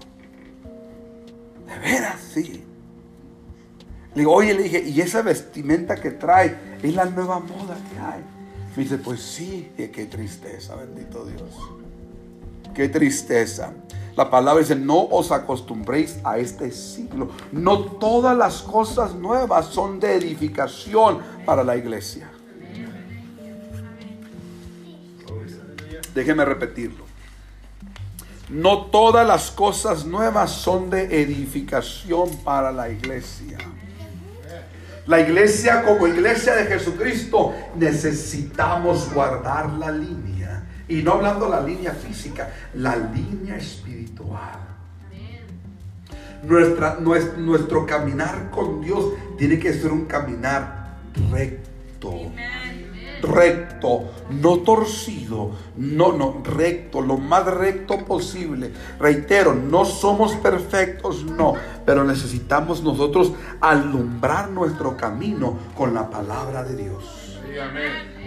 De 1.66 1.78
veras, 1.78 2.20
sí. 2.34 2.64
Le 4.14 4.22
digo, 4.22 4.32
oye, 4.32 4.52
le 4.52 4.64
dije, 4.64 4.82
¿y 4.82 5.00
esa 5.00 5.22
vestimenta 5.22 5.94
que 5.94 6.10
trae 6.10 6.56
es 6.82 6.94
la 6.94 7.04
nueva 7.04 7.38
moda 7.38 7.78
que 7.90 7.98
hay? 8.00 8.39
Me 8.76 8.84
dice, 8.84 8.98
pues 8.98 9.20
sí, 9.20 9.72
qué 9.76 10.06
tristeza, 10.06 10.76
bendito 10.76 11.24
Dios. 11.24 11.50
Qué 12.74 12.88
tristeza. 12.88 13.72
La 14.16 14.30
palabra 14.30 14.60
dice, 14.60 14.76
no 14.76 15.02
os 15.02 15.32
acostumbréis 15.32 16.18
a 16.24 16.38
este 16.38 16.70
siglo. 16.70 17.30
No 17.52 17.80
todas 17.80 18.36
las 18.36 18.62
cosas 18.62 19.14
nuevas 19.14 19.66
son 19.66 19.98
de 19.98 20.14
edificación 20.14 21.20
para 21.44 21.64
la 21.64 21.76
iglesia. 21.76 22.30
Déjeme 26.14 26.44
repetirlo. 26.44 27.04
No 28.48 28.86
todas 28.86 29.26
las 29.26 29.50
cosas 29.50 30.04
nuevas 30.04 30.50
son 30.50 30.90
de 30.90 31.22
edificación 31.22 32.28
para 32.44 32.72
la 32.72 32.90
iglesia. 32.90 33.58
La 35.10 35.18
iglesia 35.18 35.82
como 35.82 36.06
iglesia 36.06 36.54
de 36.54 36.66
Jesucristo 36.66 37.52
necesitamos 37.74 39.12
guardar 39.12 39.68
la 39.70 39.90
línea. 39.90 40.62
Y 40.86 41.02
no 41.02 41.14
hablando 41.14 41.48
la 41.48 41.60
línea 41.60 41.92
física, 41.94 42.48
la 42.74 42.94
línea 42.94 43.56
espiritual. 43.56 44.60
Nuestra, 46.44 46.98
nuestro, 47.00 47.38
nuestro 47.38 47.86
caminar 47.86 48.50
con 48.52 48.80
Dios 48.80 49.06
tiene 49.36 49.58
que 49.58 49.74
ser 49.74 49.90
un 49.90 50.04
caminar 50.04 50.94
recto 51.32 52.30
recto, 53.22 54.10
no 54.30 54.58
torcido, 54.60 55.50
no, 55.76 56.12
no, 56.12 56.42
recto, 56.44 57.00
lo 57.00 57.16
más 57.16 57.44
recto 57.46 58.04
posible. 58.04 58.72
Reitero, 58.98 59.54
no 59.54 59.84
somos 59.84 60.34
perfectos, 60.34 61.24
no, 61.24 61.54
pero 61.84 62.04
necesitamos 62.04 62.82
nosotros 62.82 63.32
alumbrar 63.60 64.50
nuestro 64.50 64.96
camino 64.96 65.56
con 65.76 65.94
la 65.94 66.10
palabra 66.10 66.64
de 66.64 66.76
Dios. 66.76 67.40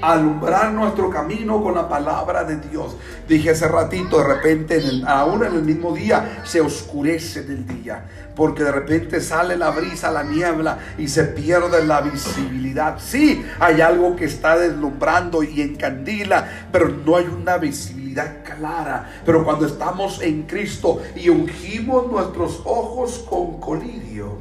Alumbrar 0.01 0.71
nuestro 0.73 1.09
camino 1.09 1.61
con 1.63 1.75
la 1.75 1.87
palabra 1.87 2.43
de 2.43 2.57
Dios. 2.57 2.95
Dije 3.27 3.51
hace 3.51 3.67
ratito, 3.67 4.17
de 4.17 4.35
repente, 4.35 4.81
aún 5.05 5.45
en 5.45 5.55
el 5.55 5.63
mismo 5.63 5.93
día, 5.93 6.41
se 6.43 6.59
oscurece 6.61 7.43
del 7.43 7.65
día 7.65 8.05
porque 8.35 8.63
de 8.63 8.71
repente 8.71 9.21
sale 9.21 9.57
la 9.57 9.69
brisa, 9.69 10.11
la 10.11 10.23
niebla 10.23 10.79
y 10.97 11.07
se 11.07 11.23
pierde 11.23 11.85
la 11.85 12.01
visibilidad. 12.01 12.97
Sí, 12.99 13.45
hay 13.59 13.81
algo 13.81 14.15
que 14.15 14.25
está 14.25 14.57
deslumbrando 14.57 15.43
y 15.43 15.61
encandila, 15.61 16.67
pero 16.71 16.89
no 16.89 17.15
hay 17.15 17.25
una 17.25 17.57
visibilidad 17.57 18.43
clara. 18.43 19.09
Pero 19.25 19.43
cuando 19.43 19.65
estamos 19.65 20.21
en 20.21 20.43
Cristo 20.43 21.01
y 21.15 21.29
ungimos 21.29 22.11
nuestros 22.11 22.61
ojos 22.65 23.25
con 23.29 23.59
colirio, 23.59 24.39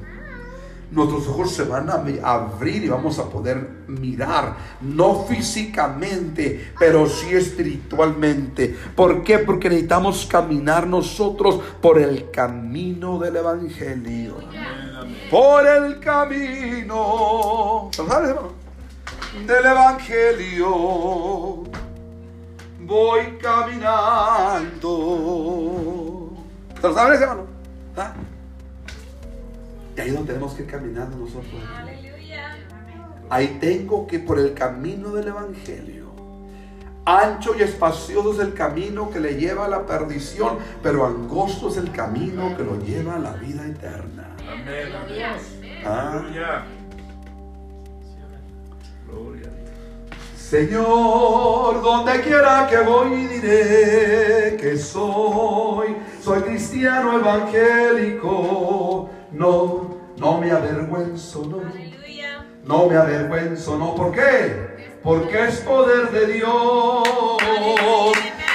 nuestros 0.92 1.26
ojos 1.28 1.50
se 1.52 1.64
van 1.64 1.90
a 1.90 2.04
abrir 2.22 2.84
y 2.84 2.88
vamos 2.88 3.18
a 3.18 3.28
poder 3.28 3.84
mirar, 3.88 4.54
no 4.80 5.24
físicamente, 5.24 6.72
pero 6.78 7.08
sí 7.08 7.34
espiritualmente. 7.34 8.76
¿Por 8.94 9.24
qué? 9.24 9.38
Porque 9.38 9.70
necesitamos 9.70 10.26
caminar 10.26 10.86
nosotros 10.86 11.60
por 11.80 11.98
el 11.98 12.30
camino 12.30 13.18
del 13.18 13.36
Evangelio. 13.36 14.36
Por 15.30 15.66
el 15.66 15.98
camino 15.98 17.90
del 19.46 19.64
Evangelio. 19.64 21.62
voy 22.80 23.38
caminando. 23.40 24.90
¿Se 26.80 26.88
lo 26.88 26.94
saben 26.94 27.14
ese 27.14 27.22
hermano? 27.22 27.46
¿Ah? 27.96 28.12
Ahí 30.02 30.08
es 30.08 30.14
donde 30.14 30.32
tenemos 30.32 30.54
que 30.54 30.66
caminar 30.66 31.08
nosotros. 31.10 31.62
Aleluya. 31.76 32.56
Ahí 33.30 33.58
tengo 33.60 34.04
que 34.08 34.18
por 34.18 34.36
el 34.36 34.52
camino 34.52 35.10
del 35.10 35.28
Evangelio. 35.28 36.10
Ancho 37.04 37.54
y 37.56 37.62
espacioso 37.62 38.32
es 38.32 38.40
el 38.40 38.52
camino 38.52 39.10
que 39.10 39.20
le 39.20 39.36
lleva 39.36 39.66
a 39.66 39.68
la 39.68 39.86
perdición, 39.86 40.58
pero 40.82 41.06
angosto 41.06 41.68
es 41.68 41.76
el 41.76 41.92
camino 41.92 42.56
que 42.56 42.64
lo 42.64 42.80
lleva 42.80 43.14
a 43.14 43.20
la 43.20 43.34
vida 43.34 43.64
eterna. 43.64 44.34
Amén. 44.40 44.88
¿Ah? 45.84 46.20
Gloria. 49.08 49.50
Señor, 50.36 51.80
donde 51.80 52.20
quiera 52.22 52.66
que 52.68 52.78
voy 52.78 53.26
diré 53.26 54.56
que 54.60 54.76
soy, 54.76 55.96
soy 56.20 56.42
cristiano 56.42 57.20
evangélico. 57.20 59.10
No, 59.32 59.96
no 60.18 60.38
me 60.38 60.50
avergüenzo, 60.50 61.44
no. 61.46 61.62
No 62.64 62.86
me 62.86 62.96
avergüenzo, 62.96 63.78
no. 63.78 63.94
¿Por 63.94 64.12
qué? 64.12 64.98
Porque 65.02 65.46
es 65.48 65.60
poder 65.60 66.10
de 66.10 66.26
Dios. 66.34 67.08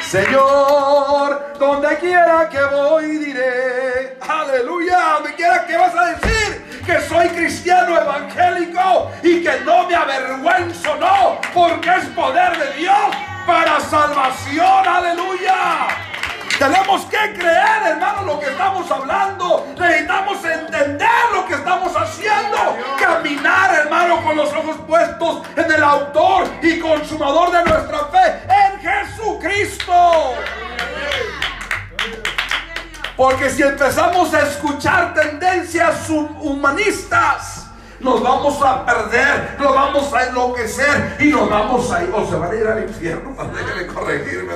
Señor, 0.01 1.53
donde 1.59 1.97
quiera 1.97 2.47
que 2.49 2.63
voy 2.73 3.17
diré, 3.17 4.17
aleluya, 4.21 5.15
donde 5.15 5.35
quiera 5.35 5.65
que 5.65 5.75
vas 5.75 5.93
a 5.95 6.15
decir 6.15 6.81
que 6.85 7.01
soy 7.01 7.27
cristiano 7.29 7.99
evangélico 7.99 9.11
y 9.21 9.43
que 9.43 9.59
no 9.65 9.85
me 9.85 9.95
avergüenzo, 9.95 10.95
no, 10.95 11.41
porque 11.53 11.89
es 11.89 12.05
poder 12.15 12.57
de 12.57 12.79
Dios 12.79 12.95
para 13.45 13.81
salvación, 13.81 14.87
aleluya. 14.87 16.06
Tenemos 16.57 17.05
que 17.05 17.17
creer, 17.33 17.83
hermano, 17.85 18.23
lo 18.23 18.39
que 18.39 18.47
estamos 18.47 18.89
hablando. 18.89 19.67
Necesitamos 19.77 20.43
entender 20.43 21.09
lo 21.33 21.45
que 21.45 21.53
estamos 21.53 21.93
haciendo. 21.95 22.77
Caminar, 22.99 23.75
hermano, 23.75 24.23
con 24.23 24.35
los 24.35 24.51
ojos 24.53 24.75
puestos 24.87 25.43
en 25.55 25.71
el 25.71 25.83
autor 25.83 26.47
y 26.63 26.79
consumador 26.79 27.51
de 27.51 27.63
nuestra 27.63 28.05
fe, 28.05 28.41
en 28.49 28.79
Jesucristo. 28.79 30.33
Porque 33.15 33.49
si 33.49 33.63
empezamos 33.63 34.33
a 34.33 34.41
escuchar 34.41 35.13
tendencias 35.13 36.09
humanistas, 36.09 37.56
nos 37.99 38.21
vamos 38.21 38.61
a 38.61 38.85
perder, 38.85 39.57
nos 39.59 39.73
vamos 39.73 40.13
a 40.13 40.27
enloquecer 40.27 41.15
y 41.19 41.29
nos 41.29 41.49
vamos 41.49 41.91
a 41.91 42.03
ir, 42.03 42.09
o 42.13 42.29
se 42.29 42.35
van 42.35 42.51
a 42.51 42.55
ir 42.55 42.67
al 42.67 42.83
infierno. 42.83 43.35
Déjenme 43.53 43.87
corregirme, 43.87 44.53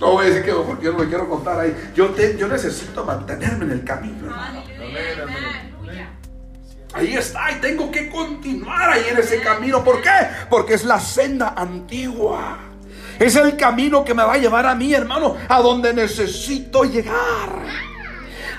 no 0.00 0.12
voy 0.12 0.26
a 0.26 0.28
decir 0.28 0.44
que 0.44 0.52
porque 0.52 0.84
yo 0.84 0.92
no 0.92 0.98
me 0.98 1.08
quiero 1.08 1.28
contar 1.28 1.60
ahí. 1.60 1.92
Yo, 1.94 2.14
yo 2.16 2.48
necesito 2.48 3.04
mantenerme 3.04 3.64
en 3.66 3.70
el 3.72 3.84
camino. 3.84 4.34
Ahí 6.94 7.14
está, 7.14 7.52
y 7.52 7.56
tengo 7.56 7.90
que 7.90 8.08
continuar 8.08 8.90
ahí 8.90 9.04
en 9.10 9.18
ese 9.18 9.40
camino. 9.40 9.84
¿Por 9.84 10.00
qué? 10.00 10.10
Porque 10.48 10.74
es 10.74 10.84
la 10.84 10.98
senda 10.98 11.54
antigua. 11.56 12.58
Es 13.18 13.36
el 13.36 13.56
camino 13.56 14.04
que 14.04 14.14
me 14.14 14.22
va 14.22 14.34
a 14.34 14.38
llevar 14.38 14.66
a 14.66 14.74
mí, 14.74 14.94
hermano, 14.94 15.36
a 15.48 15.60
donde 15.60 15.92
necesito 15.92 16.84
llegar. 16.84 17.50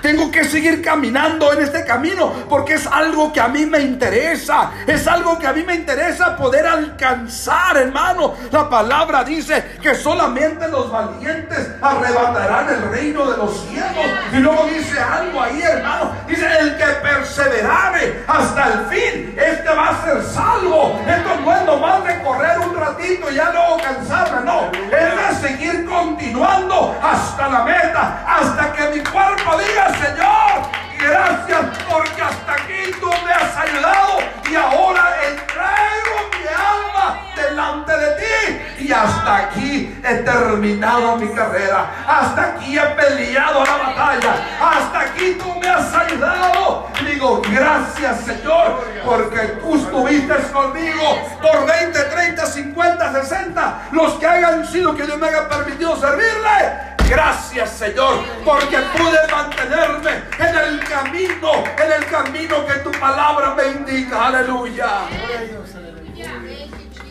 Tengo 0.02 0.30
que 0.30 0.44
seguir 0.44 0.82
caminando 0.82 1.52
en 1.52 1.62
este 1.62 1.84
camino 1.84 2.32
porque 2.48 2.74
es 2.74 2.86
algo 2.86 3.32
que 3.32 3.40
a 3.40 3.48
mí 3.48 3.66
me 3.66 3.80
interesa. 3.80 4.70
Es 4.86 5.06
algo 5.06 5.38
que 5.38 5.46
a 5.46 5.52
mí 5.52 5.62
me 5.62 5.74
interesa 5.74 6.36
poder 6.36 6.66
alcanzar, 6.66 7.76
hermano. 7.76 8.34
La 8.50 8.68
palabra 8.68 9.24
dice 9.24 9.78
que 9.82 9.94
solamente 9.94 10.68
los 10.68 10.90
valientes 10.90 11.70
arrebatarán 11.80 12.68
el 12.68 12.90
reino 12.90 13.30
de 13.30 13.36
los 13.36 13.64
cielos. 13.66 14.06
Y 14.32 14.36
luego 14.36 14.64
dice 14.64 14.98
algo 15.00 15.42
ahí, 15.42 15.60
hermano. 15.60 16.12
Dice, 16.26 16.46
el 16.60 16.76
que 16.76 16.84
perseverare 16.84 18.24
hasta 18.26 18.72
el 18.72 18.86
fin, 18.86 19.34
este 19.38 19.68
va 19.68 19.88
a 19.88 20.04
ser 20.04 20.22
salvo. 20.22 21.00
Esto 21.06 21.40
no 21.44 21.56
es 21.56 21.64
nomás 21.64 22.04
de 22.04 22.22
correr 22.22 22.58
un 22.58 22.74
ratito 22.74 23.30
y 23.30 23.34
ya 23.34 23.50
luego 23.50 23.78
cansarme, 23.78 24.44
no. 24.44 24.70
Es 24.72 25.42
de 25.42 25.48
seguir 25.48 25.86
continuando 25.86 26.96
hasta 27.02 27.48
la 27.48 27.64
meta, 27.64 28.24
hasta 28.26 28.72
que 28.72 28.96
mi 28.96 29.00
cuerpo 29.04 29.58
diga, 29.58 29.89
Señor, 29.98 30.70
gracias 30.98 31.60
porque 31.88 32.22
hasta 32.22 32.52
aquí 32.52 32.90
tú 33.00 33.10
me 33.24 33.32
has 33.32 33.56
ayudado. 33.56 34.18
Y 34.50 34.54
ahora 34.54 35.14
entrego 35.28 36.30
mi 36.32 36.46
alma 36.48 37.20
delante 37.36 37.96
de 37.96 38.10
ti. 38.16 38.84
Y 38.86 38.92
hasta 38.92 39.36
aquí 39.36 40.00
he 40.02 40.14
terminado 40.16 41.16
mi 41.16 41.28
carrera, 41.28 41.86
hasta 42.06 42.42
aquí 42.42 42.76
he 42.76 42.86
peleado 42.86 43.64
la 43.64 43.76
batalla, 43.76 44.34
hasta 44.60 45.00
aquí 45.00 45.34
tú 45.34 45.54
me 45.60 45.68
has 45.68 45.94
ayudado. 45.94 46.88
Digo, 47.04 47.42
gracias 47.52 48.20
Señor, 48.22 48.84
porque 49.04 49.38
tú 49.60 49.76
estuviste 49.76 50.34
conmigo 50.52 51.18
por 51.40 51.66
20, 51.66 51.98
30, 52.00 52.46
50, 52.46 53.12
60, 53.12 53.78
los 53.92 54.14
que 54.14 54.26
hayan 54.26 54.66
sido 54.66 54.94
que 54.94 55.04
Dios 55.04 55.18
me 55.18 55.28
haya 55.28 55.48
permitido 55.48 55.96
servirle. 55.96 56.89
Gracias 57.10 57.70
Señor, 57.70 58.24
porque 58.44 58.78
pude 58.96 59.18
mantenerme 59.32 60.22
en 60.38 60.56
el 60.56 60.80
camino, 60.88 61.64
en 61.76 61.92
el 61.92 62.06
camino 62.08 62.64
que 62.64 62.74
tu 62.84 62.92
palabra 63.00 63.56
me 63.56 63.66
indica. 63.72 64.28
Aleluya. 64.28 65.08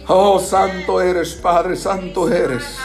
Oh, 0.08 0.40
santo 0.40 1.02
eres, 1.02 1.34
Padre, 1.34 1.76
santo 1.76 2.32
eres. 2.32 2.78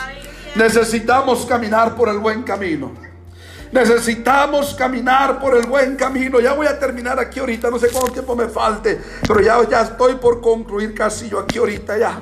Necesitamos 0.57 1.47
caminar 1.47 1.95
por 1.95 2.09
el 2.09 2.19
buen 2.19 2.43
camino. 2.43 2.93
Necesitamos 3.71 4.75
caminar 4.75 5.39
por 5.39 5.57
el 5.57 5.67
buen 5.67 5.95
camino. 5.95 6.41
Ya 6.41 6.53
voy 6.53 6.67
a 6.67 6.79
terminar 6.79 7.21
aquí 7.21 7.39
ahorita. 7.39 7.71
No 7.71 7.79
sé 7.79 7.91
cuánto 7.91 8.13
tiempo 8.13 8.35
me 8.35 8.49
falte. 8.49 9.01
Pero 9.27 9.41
ya, 9.41 9.69
ya 9.69 9.83
estoy 9.83 10.17
por 10.17 10.41
concluir 10.41 10.95
casi 10.95 11.29
yo 11.29 11.39
aquí 11.39 11.59
ahorita 11.59 11.97
ya. 11.97 12.21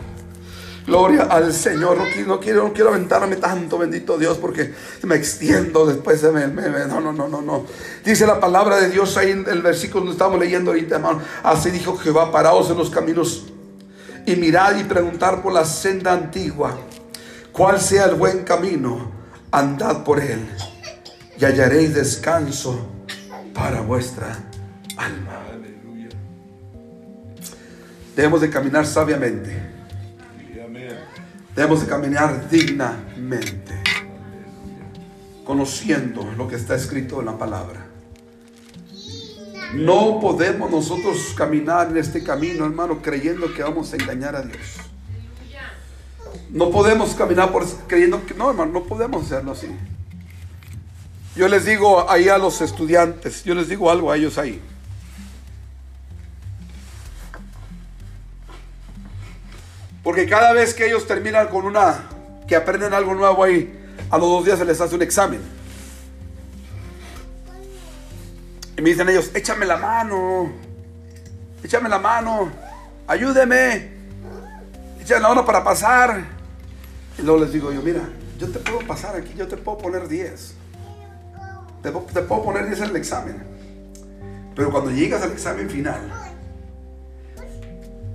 Gloria 0.86 1.22
al 1.22 1.52
Señor. 1.52 1.98
No, 2.26 2.40
quiero, 2.40 2.64
no 2.64 2.72
quiero 2.72 2.90
aventarme 2.90 3.36
tanto, 3.36 3.78
bendito 3.78 4.18
Dios, 4.18 4.38
porque 4.38 4.74
me 5.02 5.14
extiendo 5.14 5.86
después. 5.86 6.22
de 6.22 6.32
me, 6.32 6.62
no, 6.88 7.00
no, 7.00 7.12
no, 7.12 7.28
no, 7.28 7.40
no. 7.40 7.66
Dice 8.04 8.26
la 8.26 8.40
palabra 8.40 8.80
de 8.80 8.90
Dios 8.90 9.16
ahí 9.16 9.30
en 9.30 9.48
el 9.48 9.62
versículo 9.62 10.00
donde 10.00 10.12
estamos 10.12 10.40
leyendo 10.40 10.72
ahorita, 10.72 10.96
hermano. 10.96 11.20
Así 11.42 11.70
dijo 11.70 11.96
Jehová, 11.96 12.32
paraos 12.32 12.70
en 12.70 12.78
los 12.78 12.90
caminos 12.90 13.46
y 14.26 14.36
mirad 14.36 14.76
y 14.78 14.84
preguntar 14.84 15.42
por 15.42 15.52
la 15.52 15.64
senda 15.64 16.12
antigua, 16.12 16.76
cuál 17.52 17.80
sea 17.80 18.06
el 18.06 18.14
buen 18.14 18.44
camino, 18.44 19.10
andad 19.50 20.04
por 20.04 20.20
él 20.20 20.48
y 21.38 21.44
hallaréis 21.44 21.94
descanso 21.94 22.88
para 23.54 23.80
vuestra 23.80 24.36
alma. 24.96 25.38
Debemos 28.14 28.42
de 28.42 28.50
caminar 28.50 28.86
sabiamente 28.86 29.71
Debemos 31.54 31.82
de 31.82 31.86
caminar 31.86 32.48
dignamente, 32.48 33.74
conociendo 35.44 36.24
lo 36.36 36.48
que 36.48 36.56
está 36.56 36.74
escrito 36.74 37.20
en 37.20 37.26
la 37.26 37.36
palabra. 37.36 37.86
No 39.74 40.18
podemos 40.20 40.70
nosotros 40.70 41.34
caminar 41.36 41.90
en 41.90 41.98
este 41.98 42.22
camino, 42.22 42.64
hermano, 42.64 43.00
creyendo 43.02 43.52
que 43.52 43.62
vamos 43.62 43.92
a 43.92 43.96
engañar 43.96 44.34
a 44.34 44.42
Dios. 44.42 44.60
No 46.50 46.70
podemos 46.70 47.14
caminar 47.14 47.52
por 47.52 47.66
creyendo 47.86 48.24
que 48.26 48.34
no, 48.34 48.50
hermano, 48.50 48.72
no 48.72 48.84
podemos 48.84 49.24
hacerlo 49.24 49.52
así. 49.52 49.68
Yo 51.34 51.48
les 51.48 51.64
digo 51.64 52.10
ahí 52.10 52.28
a 52.28 52.36
los 52.36 52.60
estudiantes, 52.60 53.44
yo 53.44 53.54
les 53.54 53.68
digo 53.68 53.90
algo 53.90 54.10
a 54.10 54.16
ellos 54.16 54.36
ahí. 54.36 54.60
Porque 60.02 60.26
cada 60.26 60.52
vez 60.52 60.74
que 60.74 60.86
ellos 60.86 61.06
terminan 61.06 61.48
con 61.48 61.64
una, 61.64 62.08
que 62.46 62.56
aprenden 62.56 62.92
algo 62.92 63.14
nuevo 63.14 63.44
ahí, 63.44 63.78
a 64.10 64.18
los 64.18 64.28
dos 64.28 64.44
días 64.44 64.58
se 64.58 64.64
les 64.64 64.80
hace 64.80 64.94
un 64.94 65.02
examen. 65.02 65.40
Y 68.76 68.82
me 68.82 68.90
dicen 68.90 69.08
ellos, 69.08 69.30
échame 69.34 69.64
la 69.64 69.76
mano, 69.76 70.52
échame 71.62 71.88
la 71.88 71.98
mano, 71.98 72.50
ayúdeme, 73.06 73.92
échame 75.00 75.20
la 75.20 75.28
mano 75.28 75.44
para 75.44 75.62
pasar. 75.62 76.24
Y 77.18 77.22
luego 77.22 77.44
les 77.44 77.52
digo 77.52 77.70
yo, 77.72 77.82
mira, 77.82 78.00
yo 78.38 78.48
te 78.48 78.58
puedo 78.58 78.80
pasar 78.86 79.14
aquí, 79.14 79.34
yo 79.36 79.46
te 79.46 79.56
puedo 79.56 79.78
poner 79.78 80.08
10. 80.08 80.54
Te, 81.82 81.90
te 81.90 82.22
puedo 82.22 82.42
poner 82.42 82.66
10 82.66 82.80
en 82.80 82.90
el 82.90 82.96
examen. 82.96 83.42
Pero 84.56 84.70
cuando 84.70 84.90
llegas 84.90 85.22
al 85.22 85.32
examen 85.32 85.70
final, 85.70 86.00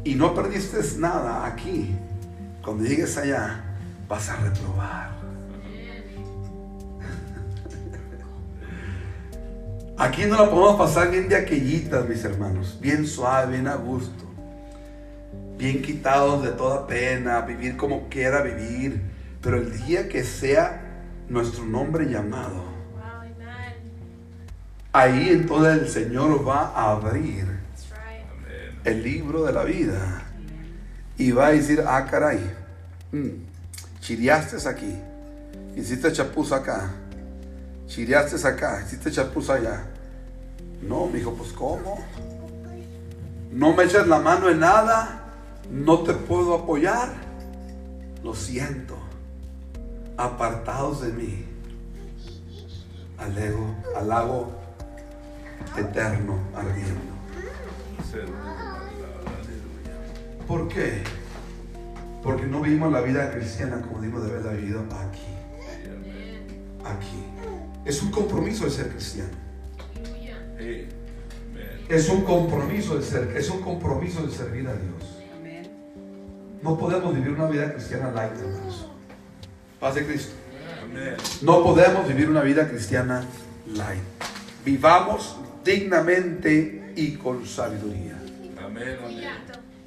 y 0.08 0.16
no 0.16 0.34
perdiste 0.34 0.78
nada 1.00 1.46
aquí, 1.46 1.94
cuando 2.64 2.86
llegues 2.86 3.18
allá 3.18 3.62
vas 4.08 4.30
a 4.30 4.38
reprobar. 4.38 5.18
Aquí 9.98 10.26
no 10.26 10.38
la 10.38 10.50
podemos 10.50 10.78
pasar 10.78 11.12
bien 11.12 11.28
de 11.28 11.36
aquellitas, 11.36 12.08
mis 12.08 12.24
hermanos, 12.24 12.78
bien 12.80 13.06
suave, 13.06 13.54
bien 13.54 13.68
a 13.68 13.76
gusto, 13.76 14.24
bien 15.58 15.82
quitados 15.82 16.42
de 16.42 16.52
toda 16.52 16.88
pena, 16.88 17.42
vivir 17.42 17.76
como 17.76 18.08
quiera 18.08 18.42
vivir, 18.42 19.02
Pero 19.42 19.58
el 19.58 19.86
día 19.86 20.08
que 20.08 20.24
sea 20.24 21.04
nuestro 21.28 21.66
nombre 21.66 22.06
llamado, 22.06 22.64
ahí 24.94 25.30
entonces 25.32 25.82
el 25.82 25.90
Señor 25.90 26.48
va 26.48 26.72
a 26.74 26.92
abrir 26.92 27.57
el 28.88 29.04
libro 29.04 29.44
de 29.44 29.52
la 29.52 29.66
vida 29.66 30.24
y 31.18 31.32
va 31.32 31.48
a 31.48 31.52
decir, 31.52 31.84
ah, 31.86 32.06
caray, 32.10 32.40
mm, 33.12 34.00
chiriaste 34.00 34.56
aquí, 34.68 34.96
hiciste 35.76 36.10
chapuz 36.14 36.54
acá, 36.54 36.90
chiriaste 37.88 38.48
acá, 38.48 38.82
hiciste 38.86 39.12
chapuz 39.12 39.50
allá. 39.50 39.84
No, 40.82 41.08
me 41.08 41.18
dijo, 41.18 41.34
pues 41.34 41.52
¿cómo? 41.52 42.02
No 43.52 43.74
me 43.74 43.84
echas 43.84 44.08
la 44.08 44.20
mano 44.20 44.50
en 44.50 44.62
nada, 44.62 45.34
no 45.70 46.00
te 46.04 46.14
puedo 46.14 46.54
apoyar. 46.56 47.10
Lo 48.24 48.34
siento, 48.36 48.98
apartados 50.16 51.02
de 51.02 51.12
mí, 51.12 51.46
al, 53.18 53.38
ego, 53.38 53.76
al 53.98 54.08
lago 54.08 54.52
eterno 55.76 56.40
ardiendo. 56.56 57.18
¿Por 60.48 60.68
qué? 60.70 61.04
Porque 62.24 62.46
no 62.46 62.62
vivimos 62.62 62.92
la 62.92 63.02
vida 63.02 63.32
cristiana 63.32 63.82
como 63.82 64.02
dimos 64.02 64.24
de 64.24 64.32
haberla 64.32 64.54
vivido 64.54 64.82
aquí. 64.92 65.28
Aquí. 66.86 67.24
Es 67.86 68.02
un 68.02 68.12
compromiso 68.12 68.66
de 68.66 68.72
ser 68.72 68.90
cristiano. 68.90 69.32
Es 71.90 72.10
un 72.10 72.24
compromiso 72.24 72.98
de 72.98 73.04
ser, 73.04 73.34
es 73.38 73.50
un 73.50 73.62
compromiso 73.62 74.26
de 74.26 74.32
servir 74.34 74.68
a 74.68 74.74
Dios. 74.74 75.18
No 76.62 76.78
podemos 76.78 77.14
vivir 77.14 77.32
una 77.32 77.48
vida 77.48 77.72
cristiana 77.72 78.12
light, 78.12 78.34
hermanos. 78.34 78.88
Paz 79.80 79.96
de 79.96 80.06
Cristo. 80.06 80.34
No 81.44 81.64
podemos 81.64 82.08
vivir 82.08 82.30
una 82.30 82.42
vida 82.42 82.68
cristiana 82.68 83.24
light. 83.68 84.02
Vivamos 84.66 85.38
dignamente 85.64 86.94
y 86.96 87.14
con 87.14 87.46
sabiduría. 87.46 88.18
Amén. 88.62 88.98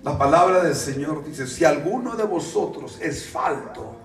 La 0.03 0.17
palabra 0.17 0.63
del 0.63 0.75
Señor 0.75 1.25
dice, 1.27 1.47
si 1.47 1.65
alguno 1.65 2.17
de 2.17 2.25
vosotros 2.25 2.99
es 3.03 3.29
falto, 3.29 3.97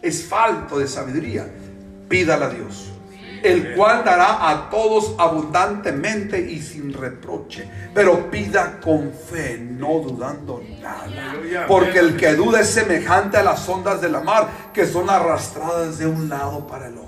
es 0.00 0.24
falto 0.24 0.78
de 0.78 0.86
sabiduría, 0.86 1.50
pídala 2.08 2.46
a 2.46 2.50
Dios, 2.50 2.92
el 3.42 3.74
cual 3.74 4.04
dará 4.04 4.48
a 4.48 4.70
todos 4.70 5.16
abundantemente 5.18 6.40
y 6.40 6.62
sin 6.62 6.92
reproche, 6.92 7.68
pero 7.92 8.30
pida 8.30 8.78
con 8.80 9.12
fe, 9.12 9.58
no 9.58 9.98
dudando 9.98 10.62
nada, 10.80 11.34
porque 11.66 11.98
el 11.98 12.16
que 12.16 12.34
duda 12.34 12.60
es 12.60 12.68
semejante 12.68 13.36
a 13.36 13.42
las 13.42 13.68
ondas 13.68 14.00
de 14.00 14.08
la 14.08 14.20
mar 14.20 14.48
que 14.72 14.86
son 14.86 15.10
arrastradas 15.10 15.98
de 15.98 16.06
un 16.06 16.28
lado 16.28 16.68
para 16.68 16.86
el 16.86 16.98
otro. 16.98 17.06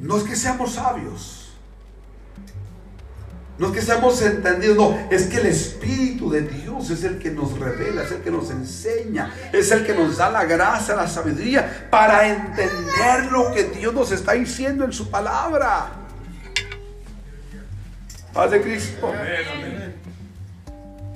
No 0.00 0.16
es 0.16 0.24
que 0.24 0.34
seamos 0.34 0.72
sabios 0.72 1.49
no 3.60 3.66
es 3.66 3.72
que 3.74 3.82
seamos 3.82 4.22
entendidos, 4.22 4.74
no, 4.74 4.98
es 5.10 5.26
que 5.26 5.36
el 5.36 5.44
Espíritu 5.44 6.30
de 6.30 6.40
Dios 6.40 6.88
es 6.88 7.04
el 7.04 7.18
que 7.18 7.30
nos 7.30 7.58
revela, 7.58 8.04
es 8.04 8.10
el 8.10 8.22
que 8.22 8.30
nos 8.30 8.50
enseña, 8.50 9.34
es 9.52 9.70
el 9.70 9.84
que 9.84 9.92
nos 9.92 10.16
da 10.16 10.30
la 10.30 10.46
gracia, 10.46 10.96
la 10.96 11.06
sabiduría 11.06 11.88
para 11.90 12.26
entender 12.26 13.30
lo 13.30 13.52
que 13.52 13.64
Dios 13.64 13.92
nos 13.92 14.12
está 14.12 14.32
diciendo 14.32 14.82
en 14.82 14.94
su 14.94 15.10
palabra. 15.10 15.90
Paz 18.32 18.50
Cristo. 18.62 19.12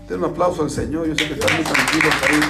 Den 0.07 0.19
un 0.19 0.25
aplauso 0.27 0.65
al 0.65 0.71
Señor, 0.71 1.07
yo 1.07 1.15
sé 1.15 1.27
que 1.27 1.33
están 1.33 1.57
muy 1.57 1.65
tranquilos 1.65 2.15
ahí. 2.29 2.41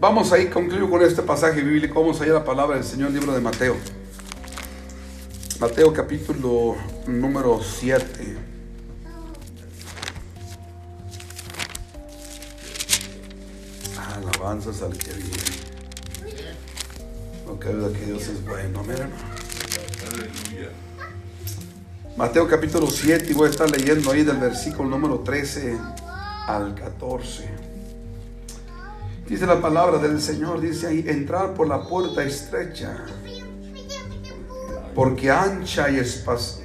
Vamos 0.00 0.32
a 0.32 0.38
ir, 0.38 0.50
concluyo 0.50 0.90
con 0.90 1.02
este 1.02 1.22
pasaje 1.22 1.62
bíblico. 1.62 2.00
Vamos 2.00 2.20
a 2.20 2.24
ir 2.26 2.32
a 2.32 2.34
la 2.34 2.44
palabra 2.44 2.74
del 2.74 2.84
Señor, 2.84 3.12
libro 3.12 3.32
de 3.32 3.40
Mateo. 3.40 3.76
Mateo 5.58 5.90
capítulo 5.90 6.76
número 7.06 7.62
7. 7.62 8.36
Alabanzas 14.14 14.82
al 14.82 14.98
que 14.98 15.12
vive. 15.14 15.30
No 17.46 17.58
cabe 17.58 17.90
que 17.92 18.04
Dios 18.04 18.28
es 18.28 18.44
bueno, 18.44 18.82
miren. 18.82 19.08
Mateo 22.18 22.46
capítulo 22.46 22.90
7 22.90 23.26
y 23.30 23.32
voy 23.32 23.46
a 23.46 23.50
estar 23.50 23.70
leyendo 23.70 24.10
ahí 24.10 24.24
del 24.24 24.36
versículo 24.36 24.90
número 24.90 25.20
13 25.20 25.78
al 26.48 26.74
14. 26.74 27.48
Dice 29.26 29.46
la 29.46 29.62
palabra 29.62 29.98
del 29.98 30.20
Señor, 30.20 30.60
dice 30.60 30.88
ahí, 30.88 31.04
entrar 31.08 31.54
por 31.54 31.66
la 31.66 31.82
puerta 31.82 32.22
estrecha 32.22 33.06
porque 34.96 35.30
ancha, 35.30 35.90
y 35.90 36.00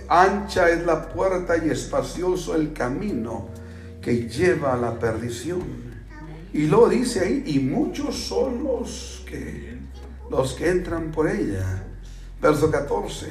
ancha 0.08 0.70
es 0.70 0.86
la 0.86 1.10
puerta 1.10 1.58
y 1.58 1.70
espacioso 1.70 2.56
el 2.56 2.72
camino 2.72 3.50
que 4.02 4.30
lleva 4.30 4.74
a 4.74 4.78
la 4.78 4.98
perdición. 4.98 5.62
Y 6.54 6.68
lo 6.68 6.88
dice 6.88 7.20
ahí, 7.20 7.44
y 7.46 7.60
muchos 7.60 8.16
son 8.16 8.64
los 8.64 9.26
que, 9.28 9.78
los 10.30 10.54
que 10.54 10.70
entran 10.70 11.12
por 11.12 11.28
ella. 11.28 11.84
Verso 12.42 12.72
14. 12.72 13.28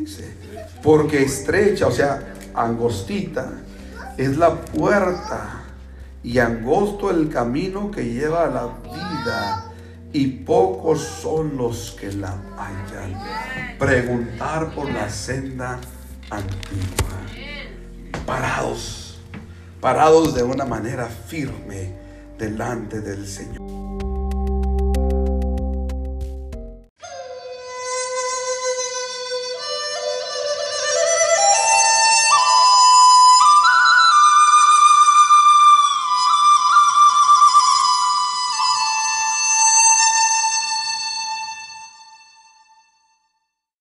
Dice, 0.00 0.34
porque 0.82 1.22
estrecha, 1.22 1.86
o 1.86 1.92
sea, 1.92 2.34
angostita, 2.54 3.52
es 4.16 4.36
la 4.36 4.62
puerta 4.62 5.62
y 6.24 6.40
angosto 6.40 7.08
el 7.08 7.28
camino 7.28 7.92
que 7.92 8.04
lleva 8.04 8.46
a 8.46 8.50
la 8.50 8.66
vida 8.82 9.65
y 10.16 10.28
pocos 10.28 11.02
son 11.02 11.58
los 11.58 11.94
que 12.00 12.10
la 12.10 12.34
hallan. 12.56 13.78
Preguntar 13.78 14.74
por 14.74 14.90
la 14.90 15.10
senda 15.10 15.78
antigua. 16.30 17.18
Parados, 18.24 19.18
parados 19.78 20.34
de 20.34 20.42
una 20.42 20.64
manera 20.64 21.04
firme 21.04 21.92
delante 22.38 23.02
del 23.02 23.26
Señor. 23.26 23.85